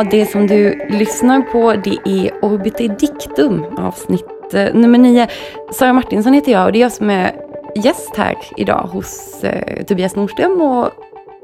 [0.00, 5.28] Ja, det som du lyssnar på det är Orbiter Dictum avsnitt eh, nummer nio.
[5.72, 7.32] Sara Martinsson heter jag och det är jag som är
[7.76, 10.90] gäst här idag hos eh, Tobias Nordström och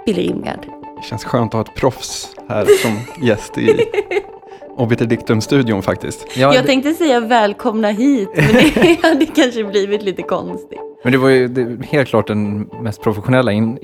[0.06, 0.66] Billy Rimgard.
[0.96, 3.68] Det känns skönt att ha ett proffs här som gäst i
[4.76, 6.26] Obiter Dictum-studion faktiskt.
[6.36, 10.80] Ja, jag tänkte säga välkomna hit, men det hade kanske blivit lite konstigt.
[11.02, 13.78] Men det var ju det, helt klart den mest professionella in,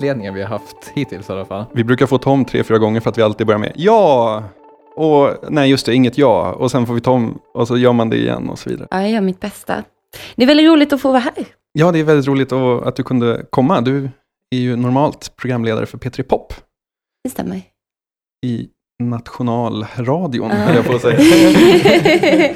[0.00, 1.64] inledningen vi har haft hittills i alla fall.
[1.72, 4.42] Vi brukar få Tom tre, fyra gånger för att vi alltid börjar med ja,
[4.96, 8.10] och nej just det, inget ja, och sen får vi Tom och så gör man
[8.10, 8.88] det igen och så vidare.
[8.90, 9.84] Ja, jag gör mitt bästa.
[10.36, 11.32] Det är väldigt roligt att få vara här.
[11.72, 13.80] Ja, det är väldigt roligt att du kunde komma.
[13.80, 14.10] Du
[14.50, 16.54] är ju normalt programledare för P3 Pop.
[17.24, 17.62] Det stämmer.
[18.46, 18.68] I
[19.02, 20.74] nationalradion, uh.
[20.74, 21.18] jag på säga.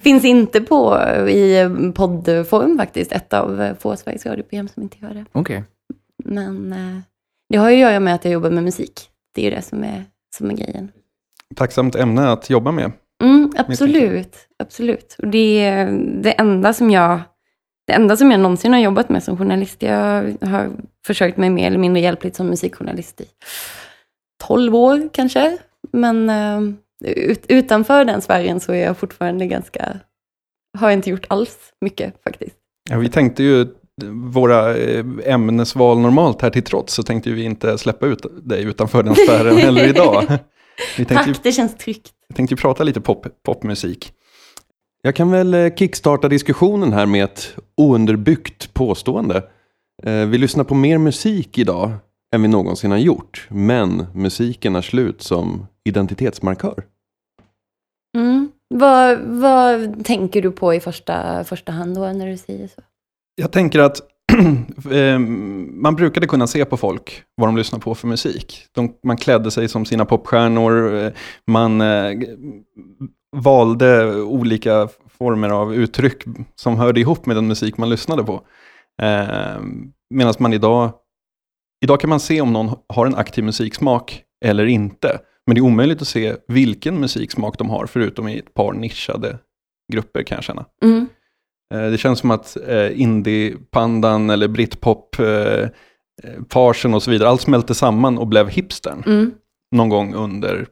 [0.00, 3.12] Finns inte på i poddform faktiskt.
[3.12, 5.24] Ett av få Sveriges radioprogram som inte gör det.
[5.32, 5.58] Okej.
[5.58, 5.73] Okay.
[6.24, 6.98] Men eh,
[7.48, 9.10] det har ju att göra med att jag jobbar med musik.
[9.34, 10.04] Det är ju det som är,
[10.36, 10.92] som är grejen.
[11.56, 12.92] Tacksamt ämne att jobba med.
[13.22, 15.16] Mm, absolut, absolut.
[15.18, 17.20] Och det är det enda som jag
[17.86, 19.82] det enda som jag någonsin har jobbat med som journalist.
[19.82, 20.70] Jag har
[21.06, 23.26] försökt mig mer eller mindre hjälpligt som musikjournalist i
[24.46, 25.58] 12 år kanske.
[25.92, 30.00] Men uh, ut, utanför den sfären så är jag fortfarande ganska,
[30.78, 32.56] har jag inte gjort alls mycket faktiskt.
[32.90, 33.66] Ja, vi tänkte ju,
[34.32, 39.02] våra eh, ämnesval normalt här till trots, så tänkte vi inte släppa ut dig utanför
[39.02, 40.24] den sfären heller idag.
[40.96, 42.12] Vi Tack, ju, det känns tryggt.
[42.28, 44.12] Jag tänkte prata lite pop, popmusik.
[45.02, 49.42] Jag kan väl eh, kickstarta diskussionen här med ett ounderbyggt påstående.
[50.02, 51.92] Vi lyssnar på mer musik idag
[52.34, 53.46] än vi någonsin har gjort.
[53.50, 56.84] Men musiken är slut som identitetsmarkör.
[58.16, 58.52] Mm.
[58.68, 62.82] Vad, vad tänker du på i första, första hand då när du säger så?
[63.34, 64.00] Jag tänker att
[64.92, 68.66] eh, man brukade kunna se på folk vad de lyssnar på för musik.
[68.72, 71.12] De, man klädde sig som sina popstjärnor, eh,
[71.46, 72.12] man eh,
[73.36, 76.22] valde olika former av uttryck
[76.54, 78.34] som hörde ihop med den musik man lyssnade på.
[79.02, 79.60] Eh,
[80.10, 80.92] Medan man idag
[81.84, 85.18] Idag kan man se om någon har en aktiv musiksmak eller inte.
[85.46, 89.38] Men det är omöjligt att se vilken musiksmak de har, förutom i ett par nischade
[89.92, 90.64] grupper kan jag känna.
[90.84, 91.06] Mm.
[91.74, 95.68] Eh, det känns som att eh, indie-pandan eller britpop, eh,
[96.48, 99.02] parsen och så vidare, allt smälte samman och blev hipstern.
[99.06, 99.32] Mm.
[99.76, 100.66] Någon gång under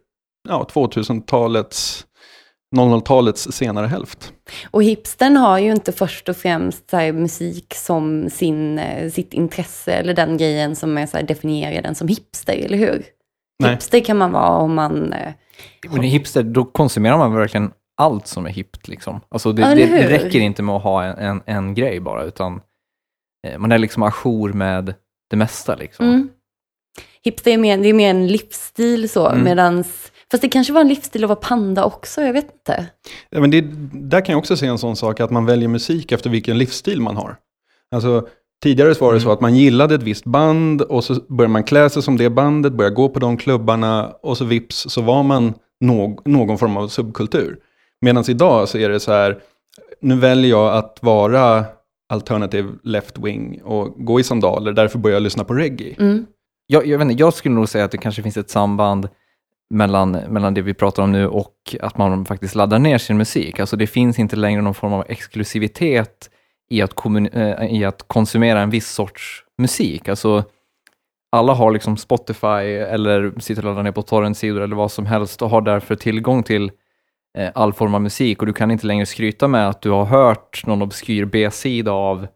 [0.48, 2.06] ja, 2000-talets
[2.76, 4.32] 00-talets senare hälft.
[4.70, 8.80] Och hipstern har ju inte först och främst så här, musik som sin,
[9.12, 13.04] sitt intresse eller den grejen som är så här, definierar den som hipster, eller hur?
[13.62, 13.70] Nej.
[13.70, 15.14] Hipster kan man vara om man...
[15.90, 18.88] Men hipster, då konsumerar man verkligen allt som är hippt.
[18.88, 19.20] Liksom.
[19.28, 22.25] Alltså det, ja, det, det, räcker inte med att ha en, en, en grej bara,
[22.25, 22.60] utan
[23.47, 24.94] eh, man är liksom ajour med
[25.30, 25.76] det mesta.
[25.76, 26.08] Liksom.
[26.08, 26.28] Mm.
[27.25, 29.44] Hipster är mer, det är mer en livsstil så, mm.
[29.44, 32.86] medans Fast det kanske var en livsstil att vara panda också, jag vet inte.
[33.31, 33.60] Ja, men det,
[33.92, 37.00] där kan jag också se en sån sak, att man väljer musik efter vilken livsstil
[37.00, 37.36] man har.
[37.94, 38.28] Alltså,
[38.62, 39.20] tidigare var det mm.
[39.20, 42.31] så att man gillade ett visst band och så började man klä sig som det
[42.31, 46.76] bandet, började gå på de klubbarna och så vips så var man någ, någon form
[46.76, 47.58] av subkultur.
[48.02, 49.38] Medan idag så är det så här,
[50.00, 51.64] nu väljer jag att vara
[52.08, 55.94] alternative left wing och gå i sandaler, därför börjar jag lyssna på reggae.
[55.98, 56.26] Mm.
[56.66, 59.08] Jag, jag, vet inte, jag skulle nog säga att det kanske finns ett samband
[59.70, 63.60] mellan, mellan det vi pratar om nu och att man faktiskt laddar ner sin musik.
[63.60, 66.30] Alltså det finns inte längre någon form av exklusivitet
[66.70, 70.08] i att, äh, i att konsumera en viss sorts musik.
[70.08, 70.44] Alltså,
[71.32, 75.42] alla har liksom Spotify eller sitter och laddar ner på torrentsidor eller vad som helst
[75.42, 76.70] och har därför tillgång till eh,
[77.38, 80.04] Eh, all form av musik och du kan inte längre skryta med att du har
[80.04, 82.26] hört någon obskyr B-sida av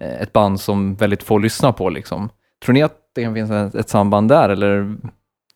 [0.00, 1.88] eh, ett band som väldigt få lyssnar på.
[1.90, 2.28] Liksom.
[2.64, 4.96] Tror ni att det finns ett, ett samband där eller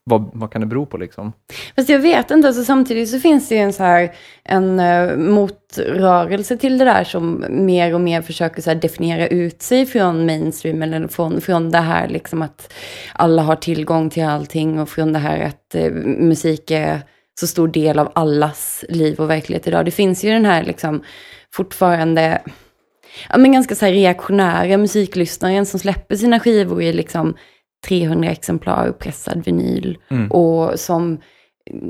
[0.06, 1.32] vad, vad kan det bero på liksom?
[1.76, 4.14] Fast jag vet inte, alltså, samtidigt så finns det ju en, så här,
[4.44, 9.62] en uh, motrörelse till det där som mer och mer försöker så här, definiera ut
[9.62, 12.73] sig från mainstream eller från, från det här liksom att
[13.14, 17.02] alla har tillgång till allting och från det här att uh, musik är
[17.40, 19.84] så stor del av allas liv och verklighet idag.
[19.84, 21.02] Det finns ju den här liksom
[21.52, 22.42] fortfarande
[23.31, 27.36] ja, men ganska så här reaktionära musiklyssnaren som släpper sina skivor i liksom
[27.86, 30.31] 300 exemplar pressad vinyl mm.
[30.31, 31.19] och som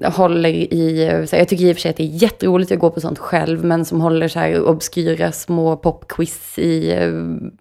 [0.04, 2.90] håller i, så jag tycker i och för sig att det är jätteroligt att gå
[2.90, 7.12] på sånt själv, men som håller så här obskyra små popquiz i eh,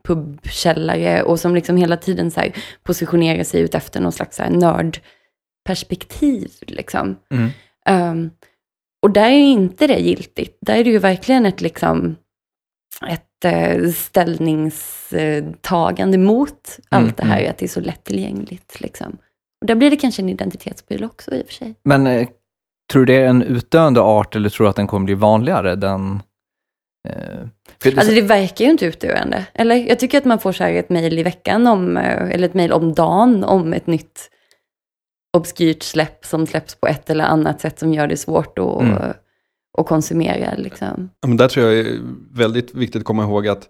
[0.04, 2.52] pubkällare och som liksom hela tiden så här
[2.84, 6.52] positionerar sig ut efter någon slags så här nördperspektiv.
[6.62, 7.16] Liksom.
[7.32, 7.50] Mm.
[7.90, 8.32] Um,
[9.02, 10.58] och där är inte det giltigt.
[10.62, 12.16] Där är det ju verkligen ett, liksom,
[13.10, 17.52] ett Eh, ställningstagande mot allt mm, det här, mm.
[17.52, 18.82] att det är så lättillgängligt.
[18.82, 19.18] Liksom.
[19.62, 21.76] Och där blir det kanske en identitetsbil också i och för sig.
[21.84, 22.28] Men eh,
[22.92, 25.76] tror du det är en utdöende art eller tror du att den kommer bli vanligare?
[25.76, 26.22] Den,
[27.10, 27.48] eh,
[27.84, 29.46] det- Alltså det verkar ju inte utdöende.
[29.54, 32.54] Eller jag tycker att man får så ett mejl i veckan om, eh, eller ett
[32.54, 34.30] mejl om dagen om ett nytt
[35.38, 38.98] obskyrt släpp som släpps på ett eller annat sätt som gör det svårt att, Mm.
[39.78, 40.56] att konsumera.
[40.58, 41.10] Liksom.
[41.22, 42.00] Ja, men där tror jag är
[42.32, 43.68] väldigt viktigt att komma ihåg att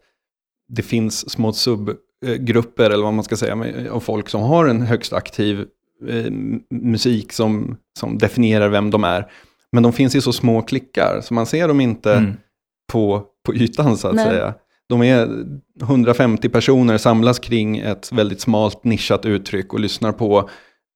[0.67, 3.57] det finns små subgrupper, eller vad man ska säga,
[3.91, 5.65] av folk som har en högst aktiv
[6.09, 6.31] eh,
[6.69, 9.31] musik som, som definierar vem de är.
[9.71, 12.33] Men de finns i så små klickar, så man ser dem inte Mm.
[12.91, 14.25] på, på ytan så att Nej.
[14.25, 14.53] säga.
[14.89, 15.29] De är
[15.81, 20.49] 150 personer samlas kring ett väldigt smalt nischat uttryck och lyssnar på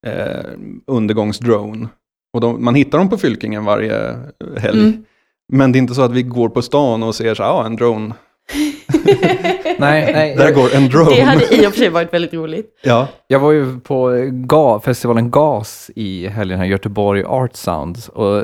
[0.08, 0.52] eh,
[0.88, 1.88] undergångsdrone.
[2.34, 4.18] Och de, man hittar dem på Fylkingen varje
[4.58, 4.80] helg.
[4.80, 5.06] Mm.
[5.54, 7.66] Men det är inte så att vi går på stan och ser så här, ah,
[7.66, 8.14] en drone.
[9.80, 10.36] Nej, nej.
[10.36, 11.16] Där går en drone.
[11.16, 12.80] Det hade i och för sig varit väldigt roligt.
[12.84, 18.10] Ja, Jag var ju på GA, festivalen GAS i helgen här, Göteborg Art Sounds.
[18.10, 18.44] Och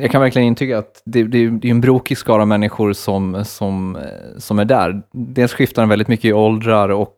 [0.00, 3.96] jag kan verkligen intyga att det, det, det är en brokig skara människor som, som,
[3.96, 5.02] eh, som är där.
[5.12, 7.16] Dels skiftar den väldigt mycket i åldrar och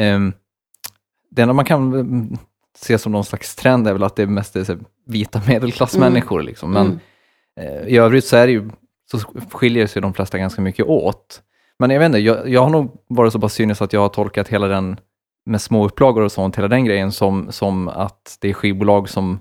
[0.00, 0.32] ehm,
[1.30, 2.38] det enda man kan
[2.78, 4.76] se som någon slags trend är väl att det mest är så
[5.06, 6.42] vita medelklassmänniskor.
[6.42, 6.70] Liksom.
[6.72, 7.00] Men Mm.
[7.60, 8.70] Eh, I övrigt så, är ju,
[9.10, 9.18] så
[9.52, 11.42] skiljer sig de flesta ganska mycket åt.
[11.78, 14.08] Men jag vet inte, jag, jag har nog varit så pass cynisk att jag har
[14.08, 15.00] tolkat hela den
[15.46, 19.40] med små upplagor och sånt, hela den grejen som, som att det är skivbolag som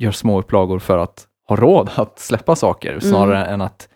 [0.00, 3.88] gör små upplagor för att ha råd att släppa saker, snarare än att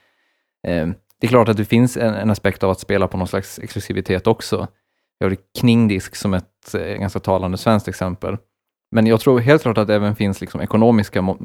[0.66, 0.86] eh,
[1.20, 3.58] det är klart att det finns en, en aspekt av att spela på någon slags
[3.58, 4.68] exklusivitet också.
[5.18, 8.36] Jag har Kningdisk som ett eh, ganska talande svenskt exempel.
[8.90, 11.36] Men jag tror helt klart att det även finns liksom ekonomiska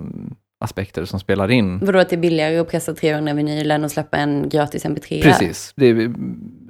[0.59, 1.79] aspekter som spelar in.
[1.79, 5.21] Vadå att det är billigare att pressa 300 vinyl än att släppa en gratis mp3?
[5.21, 5.73] Precis.
[5.75, 6.13] Det är,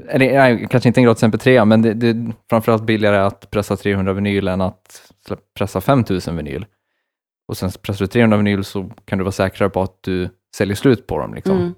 [0.10, 3.78] eller, nej, kanske inte en gratis MP3, men det, det är framförallt billigare att pressa
[3.78, 5.12] 300 vinyl än att
[5.58, 6.66] pressa 5000 vinyl.
[7.48, 10.76] Och sen pressar du 300 vinyl så kan du vara säkrare på att du säljer
[10.76, 11.34] slut på dem.
[11.34, 11.58] Liksom.
[11.58, 11.74] Mm.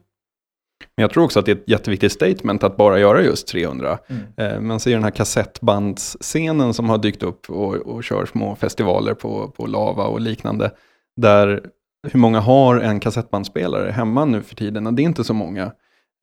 [0.98, 3.98] Men jag tror också att det är ett jätteviktigt statement att bara göra just 300.
[4.38, 9.13] Eh, man ser den här kassettbandsscenen som har dykt upp och, och kör små festivaler
[9.13, 10.72] på, på Lava och liknande.
[11.22, 11.62] Där
[12.12, 14.95] hur många har en kassettbandspelare hemma nu för tiden?
[14.95, 15.72] Det är inte så många.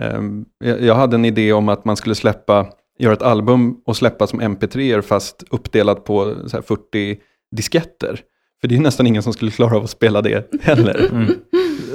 [0.03, 2.67] Ehm, jag, hade en idé om att man skulle släppa,
[2.99, 7.19] göra ett album och släppa som mp3 fast uppdelat på så här 40
[7.57, 8.21] disketter.
[8.61, 11.09] För det är nästan ingen som skulle klara av att spela det heller.
[11.13, 11.35] Mm.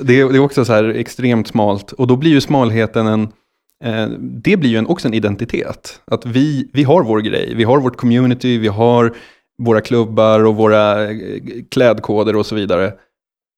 [0.04, 1.92] Det, är- det är också så här extremt smalt.
[1.92, 3.22] Och då blir ju smalheten en,
[3.84, 6.02] eh, det blir ju en, också en identitet.
[6.12, 9.14] Att vi, vi har vår grej, vi har vårt community, vi har
[9.64, 11.18] våra klubbar och våra eh,
[11.72, 12.94] klädkoder och så vidare.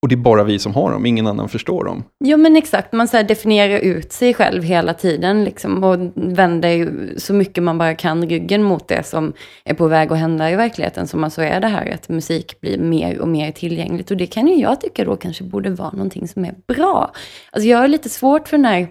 [0.02, 2.04] Och det är bara vi som har dem, ingen annan förstår dem.
[2.24, 6.70] Jo men exakt, man så här definierar ut sig själv hela tiden liksom, och vänder
[6.70, 10.52] ju så mycket man bara kan ryggen mot det som är på väg att hända
[10.52, 11.08] i verkligheten.
[11.08, 14.12] Som alltså är det här att musik blir mer och mer tillgängligt.
[14.12, 17.12] Och det kan ju jag tycka då kanske borde vara någonting som är bra.
[17.52, 18.88] Alltså jag har lite svårt för den här...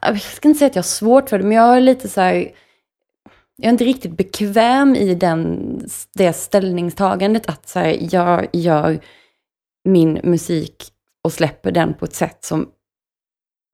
[0.00, 2.20] Jag ska inte säga att jag har svårt för det, men jag har lite så
[2.20, 2.48] här...
[3.62, 5.80] Jag är inte riktigt bekväm i den,
[6.14, 9.00] det ställningstagandet att så här, jag gör
[9.84, 10.92] min musik
[11.24, 12.68] och släpper den på ett sätt som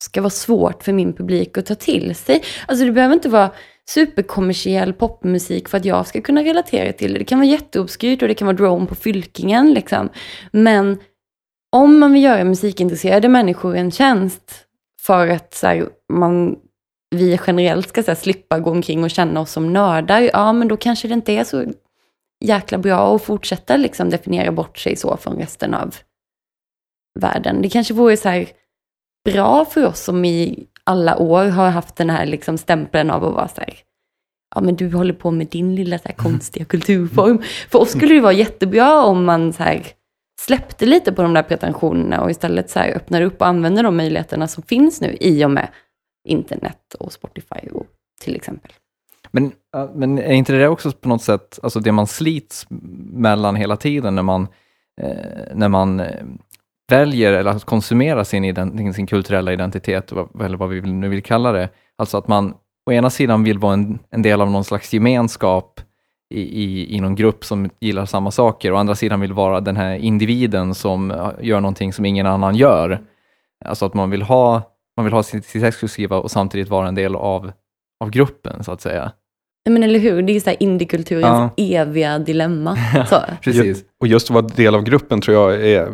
[0.04, 2.42] ska vara svårt för min publik att ta till sig.
[2.66, 3.50] Alltså det behöver inte vara
[3.88, 7.18] superkommersiell popmusik för att jag ska kunna relatera till det.
[7.18, 10.08] Det kan vara jätteobskyrt och det kan vara drone på fylkingen liksom.
[10.52, 10.98] Men
[11.72, 14.66] om man vill göra musikintresserade människor en tjänst
[15.00, 16.56] för att så här, man,
[17.14, 20.76] vi generellt ska här, slippa gå omkring och känna oss som nördar, ja men då
[20.76, 21.64] kanske det inte är så
[22.44, 25.94] jäkla bra att fortsätta liksom definiera bort sig så från resten av
[27.20, 27.62] världen.
[27.62, 28.48] Det kanske vore så här
[29.24, 33.34] bra för oss som i alla år har haft den här liksom stämpeln av att
[33.34, 33.74] vara så här,
[34.54, 37.42] ja men du håller på med din lilla så här konstiga kulturform.
[37.70, 39.86] För oss skulle det vara jättebra om man så här
[40.40, 43.96] släppte lite på de där pretensionerna och istället så här öppnade upp och använde de
[43.96, 45.68] möjligheterna som finns nu i och med
[46.24, 47.86] internet och Spotify och,
[48.20, 48.72] till exempel.
[49.30, 49.52] Men,
[49.94, 52.66] men är inte det också på något sätt alltså det man slits
[53.12, 54.48] mellan hela tiden när man,
[55.00, 56.24] eh, när man eh,
[56.88, 61.52] väljer eller att konsumera sin, ident- sin kulturella identitet, eller vad vi nu vill kalla
[61.52, 61.68] det.
[61.96, 62.54] Alltså att man
[62.86, 65.80] å ena sidan vill vara en, en del av någon slags gemenskap
[66.34, 69.60] i, i, i någon grupp som gillar samma saker, och å andra sidan vill vara
[69.60, 73.00] den här individen som gör någonting som ingen annan gör.
[73.64, 74.62] Alltså att man vill ha,
[74.96, 77.52] man vill ha sitt, sitt exklusiva och samtidigt vara en del av,
[78.00, 79.12] av gruppen, så att säga.
[79.70, 82.76] Men eller hur, det är så här indiekulturens eviga dilemma.
[83.08, 83.16] Så.
[83.42, 83.84] Precis.
[84.00, 85.92] Och just att vara del av gruppen tror jag är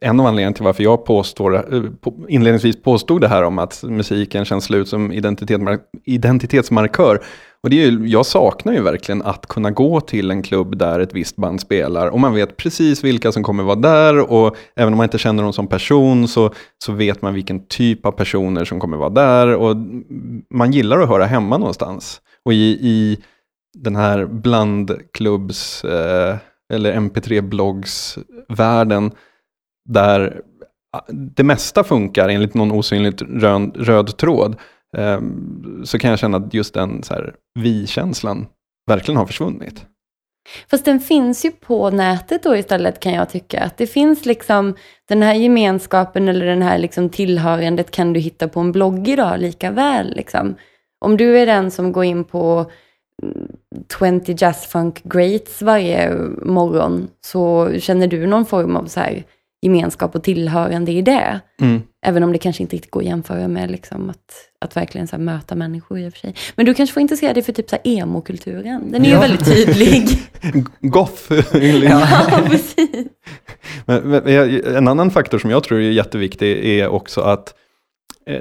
[0.00, 1.82] en av anledningarna till varför jag påstår, eh,
[2.28, 7.22] inledningsvis påstod det här om att musiken känns slut som identitetsmark- identitetsmarkör.
[7.62, 11.00] Och det är ju, jag saknar ju verkligen att kunna gå till en klubb där
[11.00, 14.92] ett visst band spelar och man vet precis vilka som kommer vara där och även
[14.92, 16.50] om man inte känner dem som person så,
[16.84, 19.76] så vet man vilken typ av personer som kommer vara där och
[20.50, 22.20] man gillar att höra hemma någonstans.
[22.46, 23.18] Och i, i
[23.78, 26.36] den här blandklubbs eh,
[26.72, 29.10] eller mp3-bloggsvärlden
[29.88, 30.42] där
[30.96, 34.56] ah, det mesta funkar enligt någon osynligt röd, röd tråd
[34.96, 35.20] eh,
[35.84, 38.46] så kan jag känna att just den så här, vi-känslan
[38.86, 39.86] verkligen har försvunnit.
[40.70, 43.60] Fast den finns ju på nätet då istället kan jag tycka.
[43.60, 44.74] Att det finns liksom
[45.08, 49.40] den här gemenskapen eller den här liksom tillhörandet kan du hitta på en blogg idag
[49.40, 50.16] lika väl.
[50.16, 50.56] Liksom.
[50.98, 52.70] Om du är den som går in på
[53.22, 59.24] mm, 20 Jazz Funk Greats varje morgon så känner du någon form av så här
[59.62, 61.40] gemenskap och tillhörande i det.
[61.60, 61.82] Mm.
[62.06, 65.18] Även om det kanske inte riktigt går att jämföra med liksom att, att verkligen så
[65.18, 66.34] möta människor i och för sig.
[66.56, 68.92] Men du kanske får intressera dig för typ så emo-kulturen.
[68.92, 69.20] Den är ju Ja.
[69.20, 70.08] väldigt tydlig.
[70.80, 71.32] Goth.
[71.84, 72.06] ja,
[72.46, 73.06] precis.
[73.86, 74.26] Men, men,
[74.76, 77.54] en annan faktor som jag tror är jätteviktig är också att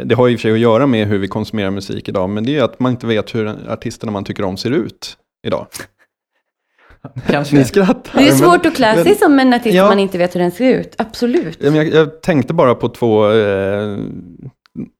[0.05, 2.43] det har i och för sig att göra med hur vi konsumerar musik idag, men
[2.45, 5.67] det är att man inte vet hur artisterna man tycker om ser ut idag.
[7.27, 7.55] Kanske.
[7.55, 8.11] Ni skrattar.
[8.19, 9.83] Det är men- svårt att klä sig men- som en artist Ja.
[9.83, 10.95] om man inte vet hur den ser ut.
[10.97, 11.57] Absolut.
[11.61, 13.97] Ja, men Jag, jag tänkte bara på två, eh,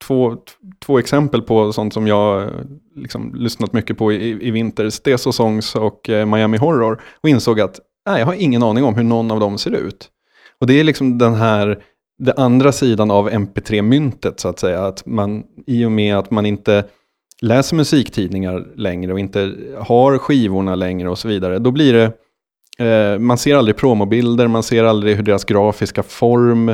[0.08, 0.36] två,
[0.86, 2.50] två exempel på sånt som jag eh,
[2.96, 4.90] liksom lyssnat mycket på i, i vinter.
[4.90, 7.02] Steso Songs och eh, Miami Horror.
[7.22, 10.10] Och insåg att nej, jag har ingen aning om hur någon av dem ser ut.
[10.62, 11.80] Och det är liksom den här,
[12.18, 14.86] det andra sidan av MP3-myntet så att säga.
[14.86, 16.86] Att man, I och med att man inte
[17.42, 21.60] läser musiktidningar längre och inte har skivorna längre och så vidare.
[21.60, 22.12] Då blir det
[22.78, 26.70] Eh, man ser aldrig promobilder, man ser aldrig hur deras grafiska form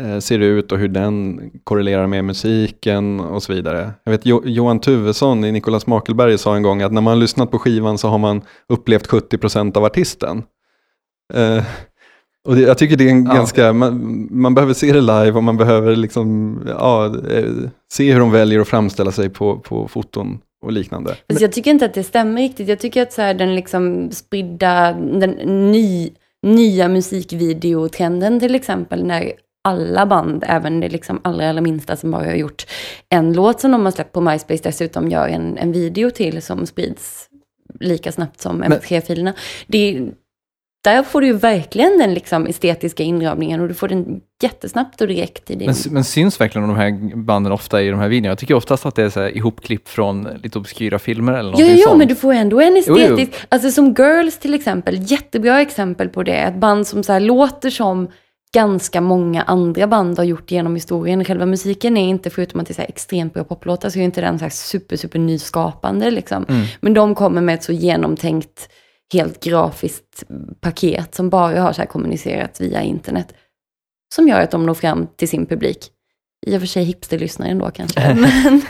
[0.00, 3.90] eh, ser ut och hur den korrelerar med musiken och så vidare.
[4.04, 7.20] Jag vet jo Johan Tuvesson i Nicolas Makelberg sa en gång att när man har
[7.20, 10.42] lyssnat på skivan så har man upplevt 70% av artisten.
[11.34, 11.64] Eh,
[12.48, 13.34] och det, jag tycker det är en Ja.
[13.34, 17.44] ganska, man, man behöver se det live och man behöver liksom, ja, eh,
[17.92, 21.14] se hur de väljer att framställa sig på, på foton och liknande.
[21.28, 22.68] Fast jag tycker inte att det stämmer riktigt.
[22.68, 25.30] Jag tycker att så här, den liksom spridda, den
[25.72, 26.10] ny,
[26.42, 29.32] nya musikvideotrenden till exempel, när
[29.68, 32.66] alla band, även det liksom allra, allra minsta som bara har gjort
[33.08, 36.66] en låt som de har släppt på MySpace, dessutom gör en, en video till som
[36.66, 37.28] sprids
[37.80, 39.32] lika snabbt som mp3-filerna.
[39.66, 40.00] Det,
[40.84, 45.08] där får du ju verkligen den liksom estetiska inramningen och du får den jättesnabbt och
[45.08, 45.66] direkt i din...
[45.66, 48.28] Men, men syns verkligen de här banden ofta i de här videorna?
[48.28, 51.76] Jag tycker oftast att det är så här ihopklipp från lite obskyra filmer eller någonting
[51.76, 51.98] ja, sånt.
[51.98, 52.96] men du får ändå en Jo, jo.
[52.96, 53.46] estetisk...
[53.48, 56.36] Alltså som Girls till exempel, jättebra exempel på det.
[56.36, 58.08] Ett band som så låter som
[58.54, 61.24] ganska många andra band har gjort genom historien.
[61.24, 64.20] Själva musiken är inte, förutom att det är så extremt bra poplåtar, så är inte
[64.20, 66.44] den så här super, super nyskapande liksom.
[66.48, 66.66] Mm.
[66.80, 68.68] Men de kommer med ett så genomtänkt,
[69.12, 70.24] helt grafiskt
[70.60, 73.34] paket som bara har så här kommunicerats via internet.
[74.14, 75.90] Som gör att de når fram till sin publik.
[76.46, 78.14] I och för sig hipsterlyssnare ändå kanske.
[78.20, 78.62] Men...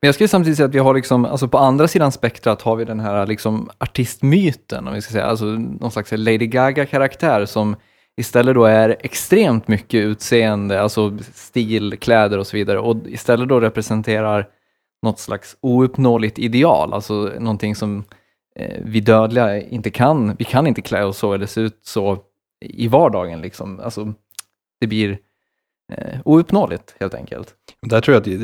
[0.00, 2.76] Men jag skulle samtidigt säga att vi har liksom, alltså på andra sidan spektrat har
[2.76, 7.76] vi den här liksom artistmyten, om vi ska säga, alltså någon slags Lady Gaga-karaktär som
[8.16, 13.60] istället då är extremt mycket utseende, alltså stil, kläder och så vidare, och istället då
[13.60, 14.48] representerar
[15.02, 18.04] något slags ouppnåeligt ideal, alltså någonting som
[18.82, 22.18] vi dödliga inte kan, vi kan inte klä oss så eller se ut så
[22.64, 23.80] i vardagen liksom.
[23.80, 24.14] Alltså,
[24.80, 25.18] det blir
[25.92, 27.54] eh, ouppnåeligt helt enkelt.
[27.86, 28.42] Där tror jag att,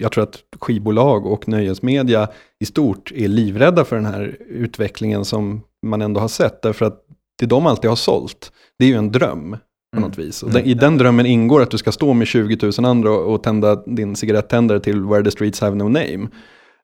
[0.00, 2.28] jag tror att skivbolag och nöjesmedia
[2.60, 6.62] i stort är livrädda för den här utvecklingen som man ändå har sett.
[6.62, 7.04] Därför att
[7.38, 9.56] det de alltid har sålt, det är ju en dröm
[9.92, 10.08] på Mm.
[10.08, 10.42] något vis.
[10.42, 13.34] Och den, I den drömmen ingår att du ska stå med 20 000 andra och,
[13.34, 16.28] och tända din cigarettändare till Where the Streets Have No Name.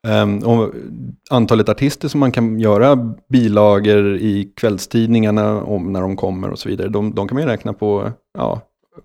[0.04, 0.70] Ehm, och
[1.30, 2.96] antalet artister som man kan göra
[3.28, 7.48] bilagor i kvällstidningarna om när de kommer och så vidare, de, de kan man ju
[7.48, 8.60] räkna på ja,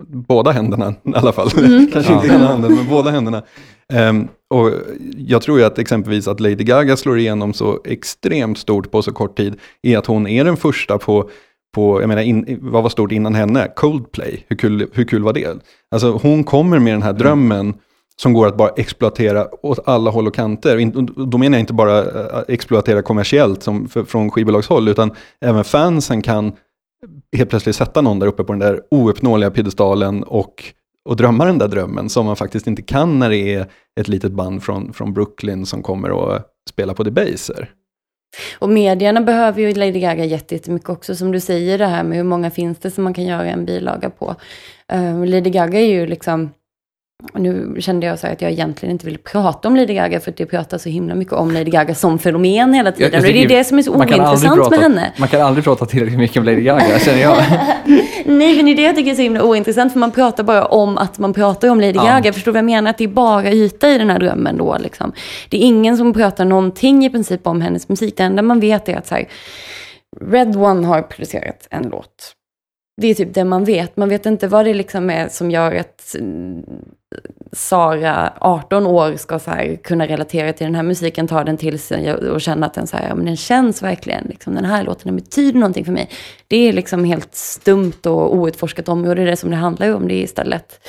[0.08, 1.50] båda händerna i alla fall.
[1.94, 3.44] Kanske inte ena handen, men båda händerna.
[3.94, 4.72] Ehm, och
[5.18, 9.12] jag tror ju att exempelvis att Lady Gaga slår igenom så extremt stort på så
[9.12, 11.30] kort tid, är att hon är den första på
[11.76, 13.68] på, jag menar, in, vad var stort innan henne?
[13.76, 15.58] Coldplay, hur kul, hur kul var det?
[15.92, 17.74] Alltså hon kommer med den här drömmen
[18.22, 20.92] som går att bara exploatera åt alla håll och kanter.
[21.26, 25.12] Då menar jag inte bara eh, exploatera kommersiellt som för, från skivbolagshåll, utan
[25.42, 26.54] även fansen kan
[27.38, 30.64] helt plötsligt sätta någon där uppe på den där ouppnåeliga piedestalen och,
[31.10, 33.66] och drömma den där drömmen som man faktiskt inte kan när det är
[34.00, 37.70] ett litet band från, från Brooklyn som kommer och spela på debaser.
[38.60, 42.24] Och medierna behöver ju Lady Gaga jättemycket också, som du säger det här med hur
[42.24, 44.36] många finns det som man kan göra en bilaga på.
[44.94, 46.50] Uh, Lady Gaga är ju liksom
[47.34, 50.40] nu kände jag så att jag egentligen inte ville prata om Lady Gaga för att
[50.40, 53.12] jag pratar så himla mycket om Lady Gaga som fenomen hela tiden.
[53.14, 55.14] Jag, jag det är det som är så ointressant prata, med henne.
[55.18, 57.38] Man kan aldrig prata tillräckligt mycket om Lady Gaga, känner jag.
[58.26, 60.66] Nej, men det är det jag tycker är så himla ointressant, för man pratar bara
[60.66, 62.04] om att man pratar om Lady ja.
[62.04, 62.34] Gaga.
[62.34, 62.90] Förstår du vad jag menar?
[62.90, 64.78] Att det är bara yta i den här drömmen då.
[64.80, 65.12] Liksom.
[65.50, 68.18] Det är ingen som pratar någonting i princip om hennes musik.
[68.18, 69.28] Det enda man vet är att så här,
[70.22, 72.36] Red One har producerat en låt.
[73.00, 73.98] Det är typ det man vet.
[73.98, 76.16] Man vet inte vad det liksom är som gör att
[77.52, 81.80] Sara, 18 år, ska så här, kunna relatera till den här musiken, ta den till
[81.80, 84.26] sig och känna att den, så här, ja, men den känns verkligen.
[84.26, 86.10] Liksom, den här låten den betyder någonting för mig.
[86.48, 90.08] Det är liksom helt stumt och outforskat område, det är det som det handlar om.
[90.08, 90.88] Det är istället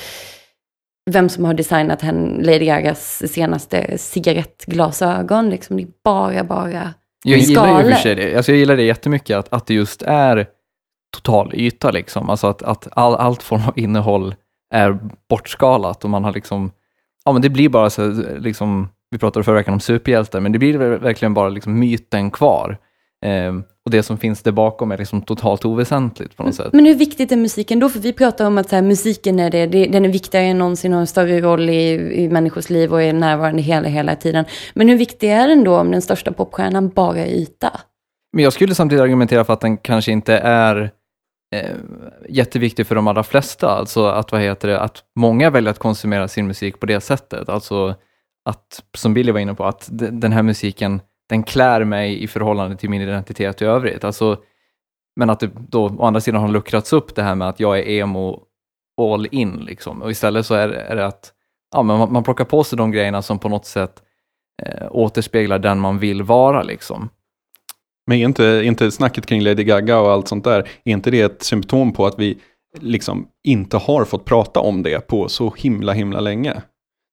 [1.11, 5.49] vem som har designat henne, Lady Gagas senaste cigarettglasögon.
[5.49, 8.35] Liksom, det är bara, bara Jag gillar ju för sig det.
[8.35, 10.47] Alltså, jag gillar det jättemycket, att, att det just är
[11.11, 11.91] total yta.
[11.91, 12.29] Liksom.
[12.29, 14.35] Alltså att, att all, allt form av innehåll
[14.73, 14.99] är
[15.29, 16.71] bortskalat och man har liksom,
[17.25, 20.59] ja men det blir bara så, liksom, vi pratade förra veckan om superhjältar, men det
[20.59, 22.77] blir verkligen bara liksom myten kvar.
[23.25, 23.53] Eh,
[23.85, 26.73] och det som finns där bakom är liksom totalt oväsentligt på något sätt.
[26.73, 27.89] Men hur viktigt är musiken då?
[27.89, 30.91] För vi pratar om att här, musiken är det, det, den är viktigare än någonsin
[30.91, 31.91] och har en större roll i,
[32.23, 34.45] i människors liv och är närvarande hela, hela tiden.
[34.73, 37.71] Men hur viktig är den då om den största popstjärnan bara är yta?
[38.33, 40.91] Men jag skulle samtidigt argumentera för att den kanske inte är
[41.51, 41.75] eh,
[42.29, 43.69] jätteviktig för de allra flesta.
[43.69, 47.49] Alltså att, vad heter det, att många väljer att konsumera sin musik på det sättet.
[47.49, 47.95] Alltså
[48.45, 52.77] att, som Billy var inne på, att den här musiken den klär mig i förhållande
[52.77, 54.03] till min identitet i övrigt.
[54.03, 54.37] Alltså,
[55.15, 57.79] men att det då å andra sidan har luckrats upp det här med att jag
[57.79, 58.43] är emo
[59.01, 59.51] all in.
[59.51, 60.01] Liksom.
[60.01, 61.33] Och istället så är, är det att
[61.75, 64.03] ja, men man, man plockar på sig de grejerna som på något sätt
[64.63, 66.63] eh, återspeglar den man vill vara.
[66.63, 67.09] Liksom.
[68.11, 71.21] Men är inte, inte snacket kring Lady Gaga och allt sånt där, är inte det
[71.21, 72.37] ett symptom på att vi
[72.79, 76.61] liksom inte har fått prata om det på så himla himla länge?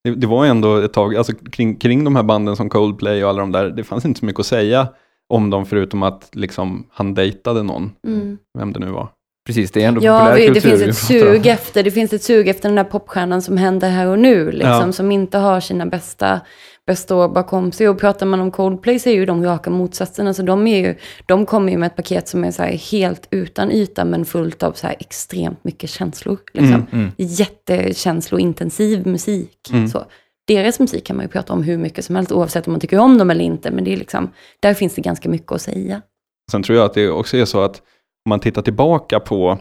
[0.05, 3.31] Det, det var ändå ett tag, alltså kring, kring de här banden som Coldplay och
[3.31, 4.89] alla de där, det fanns inte så mycket att säga
[5.29, 8.39] om dem förutom att liksom han dejtade någon, mm.
[8.59, 9.09] vem det nu var.
[9.47, 10.55] Precis, det är ändå ja, populärkultur.
[10.55, 13.91] det finns ett sug efter, det finns ett sug efter den där popstjärnan som händer
[13.91, 14.93] här och nu, liksom, ja.
[14.93, 16.41] som inte har sina bästa
[16.88, 17.88] bästa år bakom sig.
[17.88, 20.35] Och pratar man om Coldplay så är ju de raka motsatserna.
[20.35, 20.94] Så de, är ju,
[21.27, 24.72] de kommer ju med ett paket som är så helt utan yta men fullt av
[24.72, 26.38] så extremt mycket känslor.
[26.53, 26.74] Liksom.
[26.74, 27.11] Mm, mm.
[27.16, 29.70] Jättekänslointensiv musik.
[29.72, 29.88] Mm.
[29.88, 30.05] Så.
[30.46, 32.98] Deras musik kan man ju prata om hur mycket som helst oavsett om man tycker
[32.98, 33.70] om dem eller inte.
[33.70, 36.03] Men det är liksom, där finns det ganska mycket att säga.
[36.51, 37.77] Sen tror jag att det också är så att
[38.24, 39.59] om man tittar tillbaka på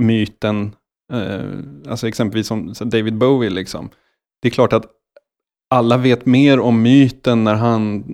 [0.00, 0.72] myten,
[1.12, 3.90] eh, alltså exempelvis som David Bowie, liksom,
[4.42, 4.84] det är klart att
[5.70, 8.04] alla vet mer om myten när han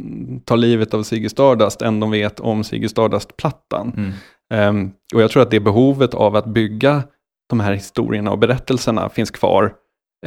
[0.44, 3.92] tar livet av Ziggy Stardust än de vet om Ziggy Stardust-plattan.
[3.96, 4.12] Mm.
[4.54, 7.02] Um, och jag tror att det behovet av att bygga
[7.48, 9.64] de här historierna och berättelserna finns kvar.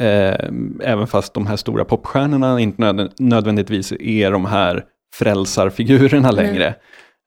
[0.00, 0.50] Uh,
[0.82, 6.74] även fast de här stora popstjärnorna inte nöd nödvändigtvis är de här frälsarfigurerna längre.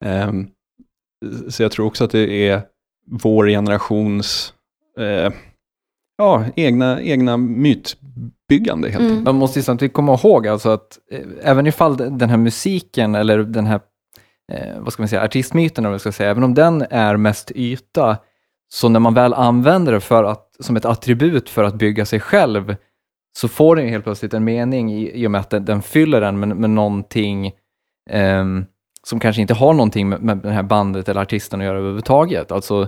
[0.06, 0.30] Mm.
[0.30, 0.50] Um,
[1.50, 2.62] så jag tror också att det är
[3.24, 4.54] vår generations
[5.00, 5.34] uh,
[6.18, 7.38] ja, egna, egna
[8.52, 9.24] mytbyggande helt mm.
[9.24, 13.38] Man måste ju samtidigt komma ihåg alltså att eh, även ifall den här musiken eller
[13.38, 13.80] den här
[14.52, 17.52] eh, vad ska man säga, artistmyten, eller vad ska säga, även om den är mest
[17.56, 18.18] yta,
[18.70, 22.20] så när man väl använder det för att, som ett attribut för att bygga sig
[22.20, 22.76] själv,
[23.38, 26.22] så får den helt plötsligt en mening i, i och med att den, den fyller
[26.22, 27.48] den med, med någonting
[28.10, 28.46] eh,
[29.04, 32.52] som kanske inte har någonting med, med det här bandet eller artisten att göra överhuvudtaget.
[32.52, 32.88] Alltså,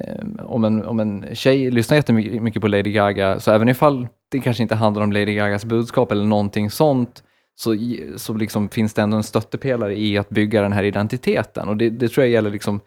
[0.00, 4.40] Ehm, om, en, om en tjej lyssnar jättemycket på Lady Gaga, så även ifall det
[4.40, 7.22] kanske inte handlar om Lady Gagas budskap eller någonting sånt,
[7.54, 7.76] så,
[8.16, 11.68] så liksom finns det ändå en stöttepelare i att bygga den här identiteten.
[11.68, 12.80] Och det, det tror jag gäller liksom,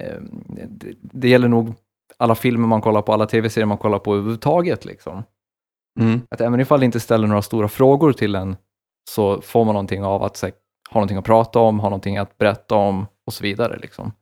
[0.00, 0.16] eh,
[0.68, 1.74] det, det, gäller nog
[2.16, 4.84] alla filmer man kollar på, alla tv-serier man kollar på överhuvudtaget.
[4.84, 5.22] Liksom.
[6.00, 6.20] Mm.
[6.30, 8.56] Att även ifall det inte ställer några stora frågor till en,
[9.10, 10.52] så får man någonting av att här,
[10.90, 13.78] ha någonting att prata om, ha någonting att berätta om och så vidare.
[13.82, 14.12] Liksom.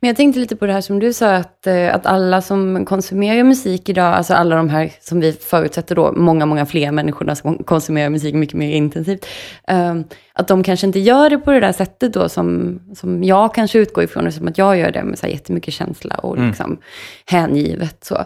[0.00, 2.84] Men jag tänkte lite på det här som du sa, att, eh, att alla som
[2.84, 7.34] konsumerar musik idag, alltså alla de här som vi förutsätter då, många, många fler människorna
[7.34, 9.26] som konsumerar musik mycket mer intensivt,
[9.70, 13.54] um, att de kanske inte gör det på det där sättet då som, som jag
[13.54, 16.48] kanske utgår ifrån, som att jag gör det med så här jättemycket känsla och mm.
[16.48, 16.78] liksom
[17.26, 18.04] hängivet.
[18.04, 18.24] Så.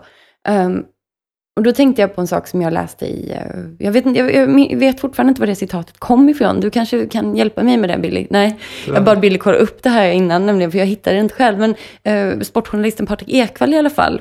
[1.57, 4.35] Och då tänkte jag på en sak som jag läste i, eh, jag vet, jag,
[4.35, 6.61] jag vet fortfarande inte var det citatet kom ifrån.
[6.61, 8.27] Du kanske kan hjälpa mig med det Billy?
[8.31, 11.35] Nej, jag bad Billy kolla upp det här innan nämligen, för jag hittade det inte
[11.35, 11.59] själv.
[11.59, 14.21] Men eh, sportjournalisten Patrik Ekwall i alla fall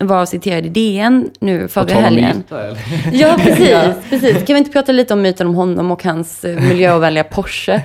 [0.00, 2.44] var citerad i DN nu förra helgen.
[3.12, 3.78] Ja, precis,
[4.10, 4.46] precis.
[4.46, 7.82] Kan vi inte prata lite om myten om honom och hans eh, miljöovänliga Porsche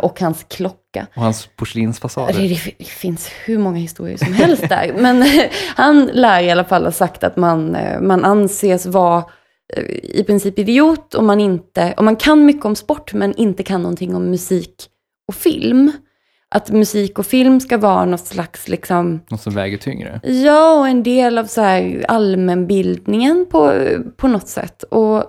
[0.00, 1.06] och hans klocka?
[1.16, 2.32] Och hans porslinsfasader.
[2.32, 4.92] Det, det, det finns hur många historier som helst där.
[4.98, 5.44] Men eh,
[5.76, 9.24] han lär i alla fall ha sagt att man, eh, man anses vara
[9.76, 13.62] eh, i princip idiot om man, inte, om man kan mycket om sport men inte
[13.62, 14.74] kan någonting om musik
[15.28, 15.92] och film.
[16.50, 20.20] Att musik och film ska vara något slags liksom, Något som väger tyngre.
[20.24, 23.74] Ja, och en del av så här allmänbildningen på,
[24.16, 24.82] på något sätt.
[24.82, 25.24] Och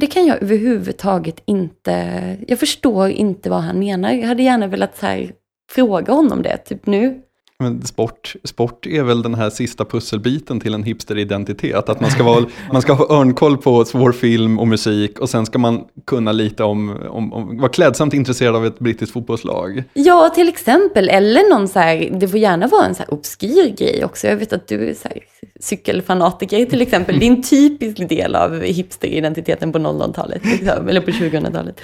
[0.00, 2.36] det kan jag överhuvudtaget inte...
[2.48, 4.12] Jag förstår inte vad han menar.
[4.12, 5.32] Jag hade gärna velat så här,
[5.72, 7.22] fråga honom det, typ nu.
[7.58, 11.88] Men sport, sport är väl den här sista pusselbiten till en hipsteridentitet.
[11.88, 15.46] Att man ska, vara, man ska ha örnkoll på svår film och musik och sen
[15.46, 19.84] ska man kunna lite om, om, om vara klädsamt intresserad av ett brittiskt fotbollslag.
[19.94, 21.08] Ja, till exempel.
[21.08, 24.26] Eller någon så här, det får gärna vara en så här obskyr grej också.
[24.26, 25.18] Jag vet att du är så här
[25.60, 27.18] cykelfanatiker till exempel.
[27.18, 31.80] Det är en typisk del av hipsteridentiteten på 00-talet, liksom, eller på 2000-talet.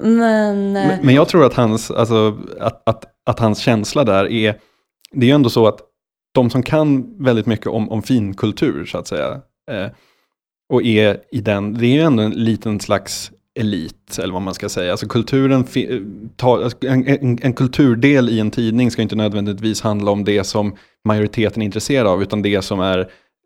[0.00, 0.72] Men...
[0.72, 4.56] Men, men jag tror att hans, alltså, att, att, att hans känsla där är,
[5.12, 5.80] det är ju ändå så att
[6.34, 9.40] de som kan väldigt mycket om, om finkultur så att säga,
[9.70, 9.86] eh,
[10.72, 14.54] och är i den, det är ju ändå en liten slags elit, eller vad man
[14.54, 14.90] ska säga.
[14.90, 16.02] Alltså kulturen, fi-
[16.36, 20.44] ta, alltså, en, en, en kulturdel i en tidning ska inte nödvändigtvis handla om det
[20.44, 22.98] som majoriteten är intresserad av, utan det som är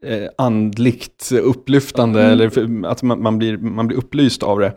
[0.05, 2.33] eh, andligt upplyftande, Mm.
[2.33, 4.77] eller att man, man, blir, man blir upplyst av det.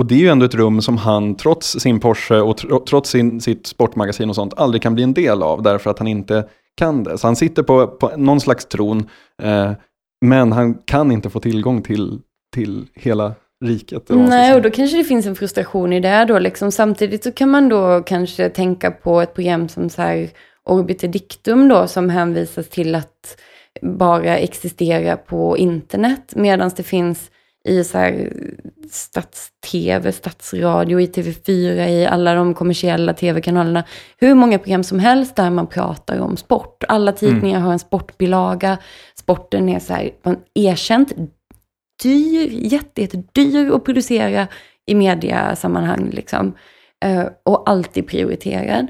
[0.00, 3.10] Och det är ju ändå ett rum som han, trots sin Porsche och tro, trots
[3.10, 6.44] sin, sitt sportmagasin och sånt, aldrig kan bli en del av, därför att han inte
[6.76, 7.18] kan det.
[7.18, 9.08] Så han sitter på, på någon slags tron,
[9.42, 9.72] eh,
[10.24, 12.18] men han kan inte få tillgång till,
[12.54, 13.32] till hela
[13.64, 14.02] riket.
[14.08, 16.38] Nej, och då kanske det finns en frustration i det då.
[16.38, 16.72] Liksom.
[16.72, 20.30] Samtidigt så kan man då kanske tänka på ett program som så här
[20.68, 23.36] Orbiter Dictum då, som hänvisas till att
[23.82, 27.30] bara existera på internet, medan det finns
[27.64, 28.32] i så här
[28.90, 33.84] stats-tv, statsradio, i TV4, i alla de kommersiella tv-kanalerna,
[34.18, 36.84] hur många program som helst där man pratar om sport.
[36.88, 38.78] Alla tidningar har en sportbilaga.
[39.14, 41.12] Sporten är så här, man erkänt
[42.02, 44.48] dyr, jätte, jättedyr att producera
[44.86, 46.10] i mediasammanhang.
[46.10, 46.54] Liksom.
[47.04, 48.86] Eh, och alltid prioriterad.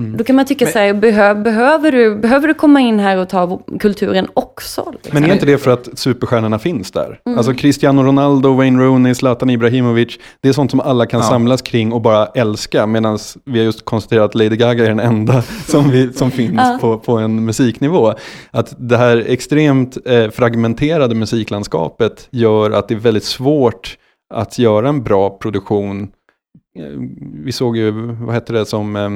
[0.00, 0.16] Mm.
[0.16, 3.16] Då kan man tycka Men- så här, behö, behöver, du, behöver du komma in här
[3.16, 4.92] och ta kulturen också?
[4.92, 5.14] Liksom?
[5.14, 7.20] Men är inte det för att superstjärnorna finns där?
[7.26, 7.38] Mm.
[7.38, 10.18] Alltså Cristiano Ronaldo, Wayne Rooney, Zlatan Ibrahimovic.
[10.40, 11.26] Det är sånt som alla kan Ja.
[11.26, 12.86] samlas kring och bara älska.
[12.86, 16.54] Medan vi har just konstaterat att Lady Gaga är den enda som, vi, som finns
[16.56, 16.78] Ja.
[16.80, 18.14] på, på en musiknivå.
[18.50, 23.96] Att det här extremt eh, fragmenterade musiklandskapet gör att det är väldigt svårt
[24.34, 26.02] att göra en bra produktion.
[26.78, 26.84] Eh,
[27.44, 29.10] Vi såg ju, vad hette det som eh,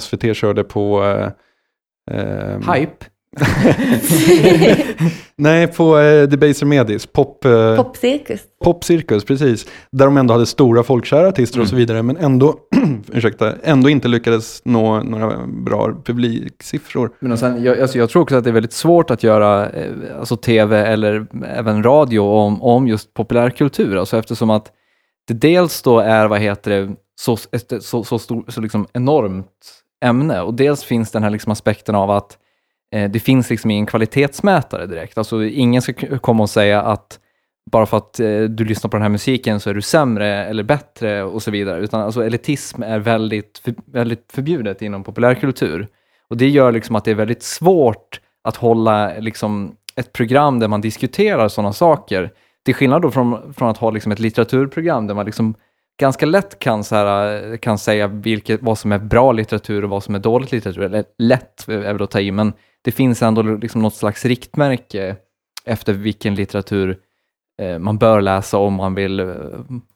[0.00, 1.04] SVT körde på...
[1.04, 3.04] Eh, eh, Hype.
[5.36, 8.40] Nej, på eh, Debaser Medis, pop, eh, Popcirkus.
[8.64, 9.66] popcirkus, precis.
[9.92, 12.58] Där de ändå hade stora folkkära artister och så vidare, men ändå,
[13.12, 17.10] ursäkta, ändå inte lyckades nå några bra publiksiffror.
[17.20, 19.70] Men och sen, jag, alltså jag tror också att det är väldigt svårt att göra
[19.70, 21.26] eh, alltså tv eller
[21.56, 24.72] även radio om, om just populärkultur, alltså eftersom att
[25.28, 29.46] det dels då är, vad heter det, så, ett, så, så, stor, så liksom enormt
[30.04, 32.38] ämne och dels finns den här liksom aspekten av att
[32.94, 35.18] eh, det finns liksom ingen kvalitetsmätare direkt.
[35.18, 37.18] Alltså ingen ska komma och säga att
[37.70, 40.62] bara för att eh, du lyssnar på den här musiken så är du sämre eller
[40.62, 41.80] bättre och så vidare.
[41.80, 45.88] Utan alltså elitism är väldigt, för, väldigt förbjudet inom populärkultur.
[46.28, 50.68] Och det gör liksom att det är väldigt svårt att hålla liksom ett program där
[50.68, 52.30] man diskuterar sådana saker.
[52.64, 55.54] Till skillnad då från, från att ha liksom ett litteraturprogram där man liksom
[56.00, 59.90] ganska lätt kan, så här, eh, kan säga vilket, vad som är bra litteratur och
[59.90, 60.82] vad som är dåligt litteratur.
[60.82, 62.52] Eller lätt är väl att ta i, men
[62.82, 65.16] det finns ändå liksom något slags riktmärke
[65.64, 66.98] efter vilken litteratur
[67.62, 69.26] eh, man bör läsa om man vill eh,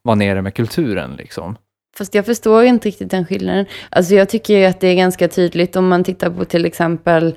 [0.03, 1.17] vara nere med kulturen.
[1.17, 1.57] Liksom.
[1.99, 3.67] Fast jag förstår inte riktigt den skillnaden.
[3.91, 7.35] Alltså jag tycker att det är ganska tydligt om man tittar på till exempel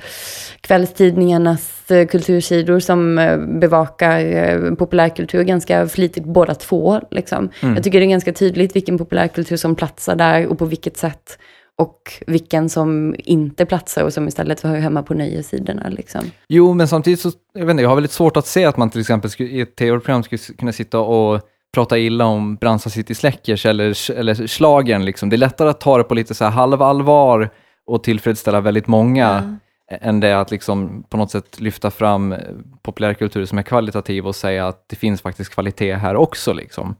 [0.61, 7.01] kvällstidningarnas eh, kultursidor som eh, bevakar eh, populärkultur ganska flitigt båda två.
[7.11, 7.49] Liksom.
[7.61, 7.75] Mm.
[7.75, 11.37] Jag tycker det är ganska tydligt vilken populärkultur som platsar där och på vilket sätt.
[11.77, 15.89] Och vilken som inte platsar och som istället hör hemma på nöjessidorna.
[15.89, 16.21] Liksom.
[16.47, 18.89] Jo, men samtidigt så, jag vet inte, jag har väldigt svårt att se att man
[18.89, 21.41] till exempel skulle, i ett tv-program skulle kunna sitta och
[21.73, 25.29] prata illa om Brandsta City Släckers eller, eller slagen liksom.
[25.29, 27.49] Det är lättare att ta det på lite så här halvallvar
[27.85, 29.57] och tillfredsställa väldigt många
[29.91, 32.35] än det att liksom på något sätt lyfta fram
[32.81, 36.53] populärkultur som är kvalitativ och säga att det finns faktiskt kvalitet här också.
[36.53, 36.95] Liksom.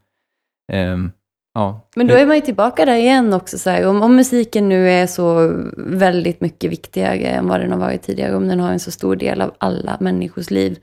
[0.72, 1.12] Ehm,
[1.54, 1.90] Ja.
[1.96, 3.58] Men då är man ju tillbaka där igen också.
[3.58, 7.80] Så här, om, om musiken nu är så väldigt mycket viktigare än vad den har
[7.80, 10.78] varit tidigare, om den har en så stor del av alla människors liv,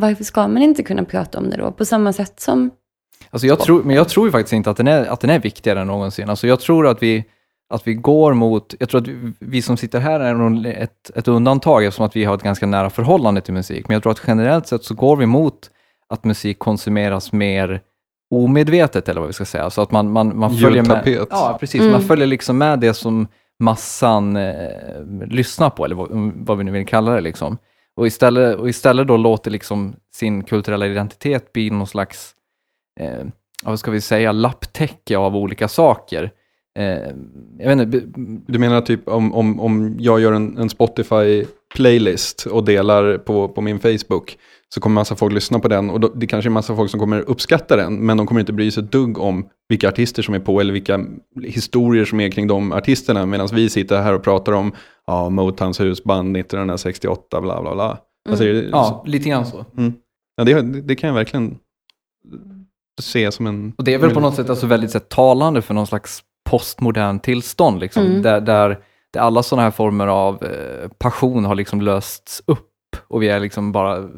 [0.00, 1.72] varför ska man inte kunna prata om det då?
[1.72, 2.70] På samma sätt som...
[3.30, 5.38] Alltså jag tror, men jag tror ju faktiskt inte att den är, att den är
[5.38, 6.30] viktigare än någonsin.
[6.30, 7.24] Alltså jag tror att vi,
[7.68, 9.08] att vi går mot, jag tror att
[9.38, 12.90] vi, som sitter här är ett, ett undantag eftersom att vi har ett ganska nära
[12.90, 13.88] förhållande till musik.
[13.88, 15.70] Men jag tror att generellt sett så går vi mot
[16.08, 17.80] att musik konsumeras mer
[18.30, 19.70] omedvetet eller vad vi ska säga.
[19.70, 21.26] Så att man, man, man följer med.
[21.30, 21.80] Ja, precis.
[21.80, 21.92] Mm.
[21.92, 23.26] Man följer liksom med det som
[23.58, 24.52] massan eh,
[25.26, 27.20] lyssnar på, eller vad, vad vi nu vill kalla det.
[27.20, 27.58] Liksom.
[27.96, 32.33] Och, istället, och istället då låter liksom sin kulturella identitet bli någon slags,
[33.00, 33.26] eh,
[33.64, 36.30] vad ska vi säga, lapptäcke av olika saker.
[36.78, 36.84] Eh,
[37.58, 38.00] jag vet inte,
[38.52, 43.60] Du menar typ om, om, om jag gör en, en Spotify-playlist och delar på, på
[43.60, 44.38] min Facebook
[44.74, 47.00] så kommer massa folk lyssna på den och då, det kanske är massa folk som
[47.00, 50.34] kommer uppskatta den men de kommer inte bry sig ett dugg om vilka artister som
[50.34, 51.04] är på eller vilka
[51.42, 54.72] historier som är kring de artisterna medan vi sitter här och pratar om
[55.06, 57.98] ja, Motowns husband 1968 bla bla bla.
[58.28, 59.64] Alltså, det- ja, lite grann så.
[60.36, 61.58] ja, det, det kan jag verkligen
[63.02, 63.72] se som en...
[63.78, 66.22] Och det är väl på något sätt alltså väldigt så här, talande för någon slags
[66.50, 68.22] postmodern tillstånd, liksom, Mm.
[68.22, 68.78] där, där,
[69.12, 72.70] där alla sådana här former av eh, passion har liksom lösts upp
[73.08, 74.08] och vi är liksom bara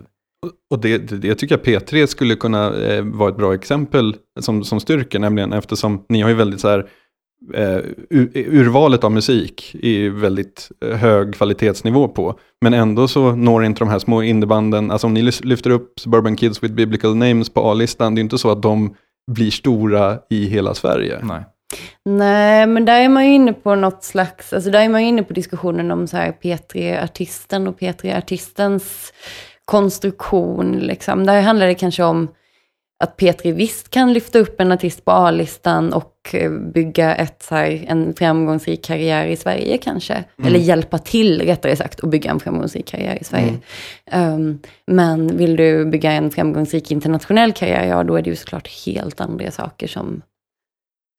[0.71, 4.65] Och det, det, det tycker jag P3 skulle kunna eh, vara ett bra exempel som,
[4.65, 6.89] som styrker, nämligen eftersom ni har ju väldigt så här,
[7.55, 7.81] eh,
[8.11, 12.39] ur, urvalet av musik i väldigt eh, hög kvalitetsnivå på.
[12.61, 16.37] Men ändå så når inte de här små indiebanden, alltså om ni lyfter upp Suburban
[16.37, 18.95] Kids with Biblical Names på A-listan, det är inte så att de
[19.33, 21.19] blir stora i hela Sverige.
[21.23, 21.45] Nej.
[22.05, 25.09] Nej, men där är man ju inne på något slags, alltså där är man ju
[25.09, 29.13] inne på diskussionen om så här P3-artisten och P3-artistens
[29.65, 30.73] konstruktion.
[30.73, 31.27] Liksom.
[31.27, 32.29] Där handlar det kanske om
[33.05, 37.55] att P3 visst kan lyfta upp en artist på A-listan och eh, bygga ett, så
[37.55, 40.25] här, en framgångsrik karriär i Sverige kanske.
[40.45, 43.59] Eller hjälpa till, rättare sagt, att bygga en framgångsrik karriär i Sverige.
[44.13, 48.69] Um, men vill du bygga en framgångsrik internationell karriär, ja då är det ju såklart
[48.87, 50.23] helt andra saker som,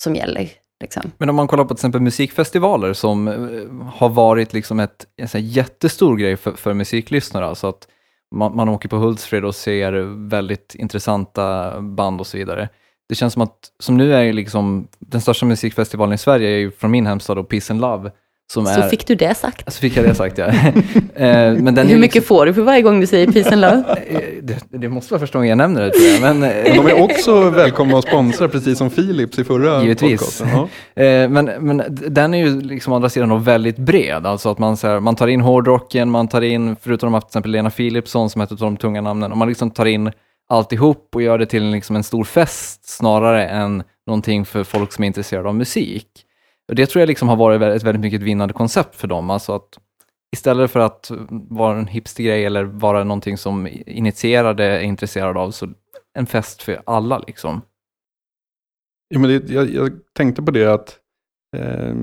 [0.04, 0.50] som gäller.
[0.82, 1.12] Liksom.
[1.18, 5.48] Men om man kollar på till exempel musikfestivaler som eh, har varit liksom ett, en
[5.48, 7.46] jättestor grej för, för musiklyssnare.
[7.46, 7.88] Alltså att
[8.36, 9.92] man, man åker på Hultsfred och ser
[10.30, 12.70] väldigt intressanta band och så vidare.
[13.10, 16.58] Det känns som att, som nu är ju liksom, den största musikfestivalen i Sverige är
[16.58, 18.12] ju från min hemstad och Peace and Love.
[18.54, 19.62] Som Så är, fick du det sagt.
[19.66, 20.46] alltså fick jag det sagt ja.
[21.16, 23.84] Eh, men den Hur mycket får du för varje gång du säger peace and love?
[24.10, 26.22] liksom, det, det måste vara första gången jag nämner det tror jag.
[26.36, 30.20] Men, eh, De är också välkomna att sponsra, precis som Philips i förra Givetvis.
[30.20, 30.48] podcasten.
[30.50, 30.68] Ja.
[31.04, 34.78] Eh, men, men den är ju liksom andra sidan då väldigt bred, alltså att man,
[34.78, 38.30] så här, man tar in hårdrocken, man tar in, förutom haft till exempel Lena Philipsson
[38.30, 40.12] som är ett av de tunga namnen, och man liksom tar in
[40.50, 44.94] alltihop och gör det till en, liksom en stor fest snarare än någonting för folk
[44.94, 46.08] som är intresserade av musik.
[46.68, 49.30] Och det tror jag liksom har varit ett väldigt mycket ett vinnande koncept för dem,
[49.30, 49.80] alltså att
[50.36, 51.12] istället för att
[51.50, 55.70] vara en hipstergrej eller vara någonting som initierade är intresserade av, så
[56.18, 57.62] en fest för alla liksom.
[59.10, 61.00] Ja, men det, jag, jag tänkte på det att
[61.58, 61.96] eh,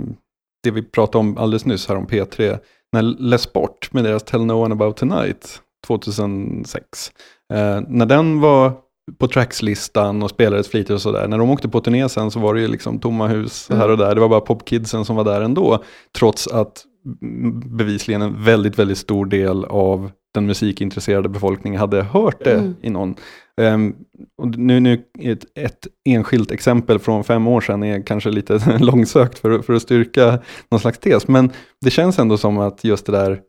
[0.62, 2.59] det vi pratade om alldeles nyss här om P3,
[2.92, 7.12] när Les Sport med deras Tell No One About Tonight 2006,
[7.53, 8.72] eh, när den var
[9.18, 12.54] på trackslistan och spelades flitigt och sådär, när de åkte på turné sen så var
[12.54, 15.40] det ju liksom tomma hus här och där, det var bara popkidsen som var där
[15.40, 15.84] ändå,
[16.18, 16.84] trots att
[17.22, 22.74] mm, bevisligen en väldigt, väldigt stor del av den musikintresserade befolkningen hade hört det Mm.
[22.82, 23.14] i någon.
[23.60, 23.94] Ehm,
[24.42, 29.38] och nu, nu ett, ett enskilt exempel från fem år sedan är kanske lite långsökt
[29.38, 30.38] för, för att styrka
[30.70, 31.52] någon slags tes, men
[31.84, 33.40] det känns ändå som att just det där,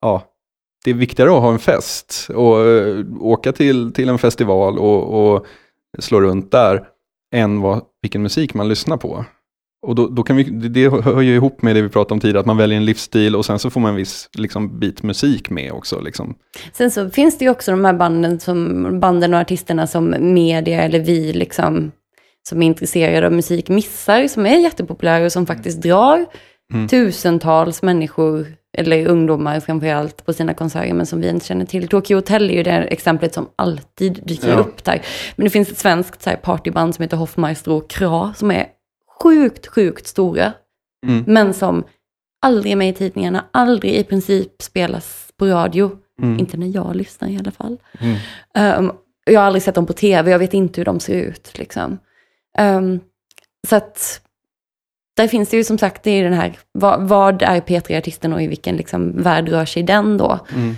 [0.00, 0.22] ja,
[0.84, 5.34] det är viktigare att ha en fest och eh, åka till, till en festival och,
[5.34, 5.46] och
[5.98, 6.84] slå runt där
[7.34, 9.24] än vad, vilken musik man lyssnar på.
[9.86, 12.20] Och då, då kan vi, det det hör ju ihop med det vi pratade om
[12.20, 15.02] tidigare, att man väljer en livsstil och sen så får man en viss liksom, bit
[15.02, 16.00] musik med också.
[16.00, 16.34] Liksom.
[16.72, 20.82] Sen så finns det ju också de här banden, som, banden och artisterna som media
[20.82, 21.92] eller vi liksom,
[22.48, 26.26] som är intresserade av musik missar, som är jättepopulära och som faktiskt drar
[26.72, 26.88] Mm.
[26.88, 31.88] tusentals människor, eller ungdomar framförallt, på sina konserter, men som vi inte känner till.
[31.88, 34.54] Tokyo Hotel är ju det exemplet som alltid dyker Ja.
[34.54, 35.02] upp där.
[35.36, 38.66] Men det finns ett svenskt så här, partyband som heter Hoffmaestro och Kra, som är
[39.22, 40.52] sjukt, sjukt stora,
[41.06, 41.24] Mm.
[41.26, 41.84] men som
[42.42, 45.90] aldrig är med i tidningarna, aldrig i princip spelas på radio.
[46.22, 46.38] Mm.
[46.38, 47.78] Inte när jag lyssnar i alla fall.
[48.00, 48.78] Mm.
[48.86, 48.92] Um,
[49.24, 51.58] jag har aldrig sett dem på tv, jag vet inte hur de ser ut.
[51.58, 51.98] Liksom.
[52.58, 53.00] Um,
[53.68, 54.20] så att
[55.16, 58.42] där finns det ju som sagt, det är den här, vad, vad är P3-artisten och
[58.42, 60.38] i vilken liksom, värld rör sig den då?
[60.54, 60.74] Mm.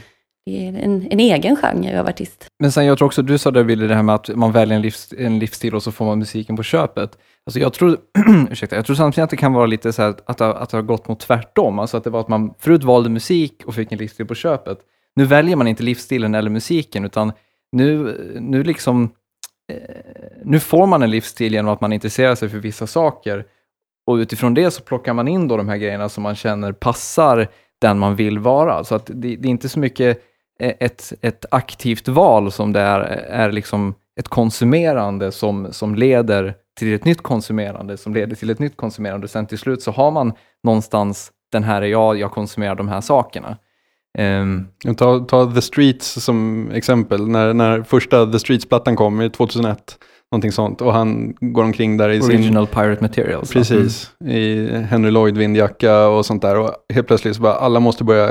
[0.46, 2.46] det är en, en egen genre av artist.
[2.58, 4.76] Men sen jag tror också, du sa det Billy, det här med att man väljer
[4.76, 7.18] en, livs, en livsstil och så får man musiken på köpet.
[7.46, 7.98] Alltså jag tror,
[8.50, 10.82] ursäkta, jag tror samtidigt att det kan vara lite så här att, att det har
[10.82, 11.78] gått mot tvärtom.
[11.78, 14.78] Alltså att det var att man förut valde musik och fick en livsstil på köpet.
[15.16, 17.32] Nu väljer man inte livsstilen eller musiken, utan
[17.72, 19.10] nu, nu liksom
[19.72, 19.78] eh,
[20.44, 23.44] nu får man en livsstil genom att man intresserar sig för vissa saker
[24.06, 27.48] och utifrån det så plockar man in då de här grejerna som man känner passar
[27.80, 28.84] den man vill vara.
[28.84, 30.22] Så att det, det är inte så mycket
[30.60, 36.54] eh, ett, ett aktivt val som det är, är liksom ett konsumerande som, som leder
[36.78, 39.28] till ett nytt konsumerande, som leder till ett nytt konsumerande.
[39.28, 43.00] Sen till slut så har man någonstans, den här är jag, jag konsumerar de här
[43.00, 43.56] sakerna.
[44.18, 49.98] Um, ta, ta The Streets som exempel, när, när första The Streets-plattan kom 2001
[50.32, 50.80] Någonting sånt.
[50.80, 52.40] Och han går omkring där i Original sin...
[52.40, 53.52] Original Pirate Materials.
[53.52, 54.10] Precis.
[54.20, 54.36] Mm.
[54.36, 56.58] I Henry Lloyd vindjacka och sånt där.
[56.58, 58.30] Och helt plötsligt så bara alla måste börja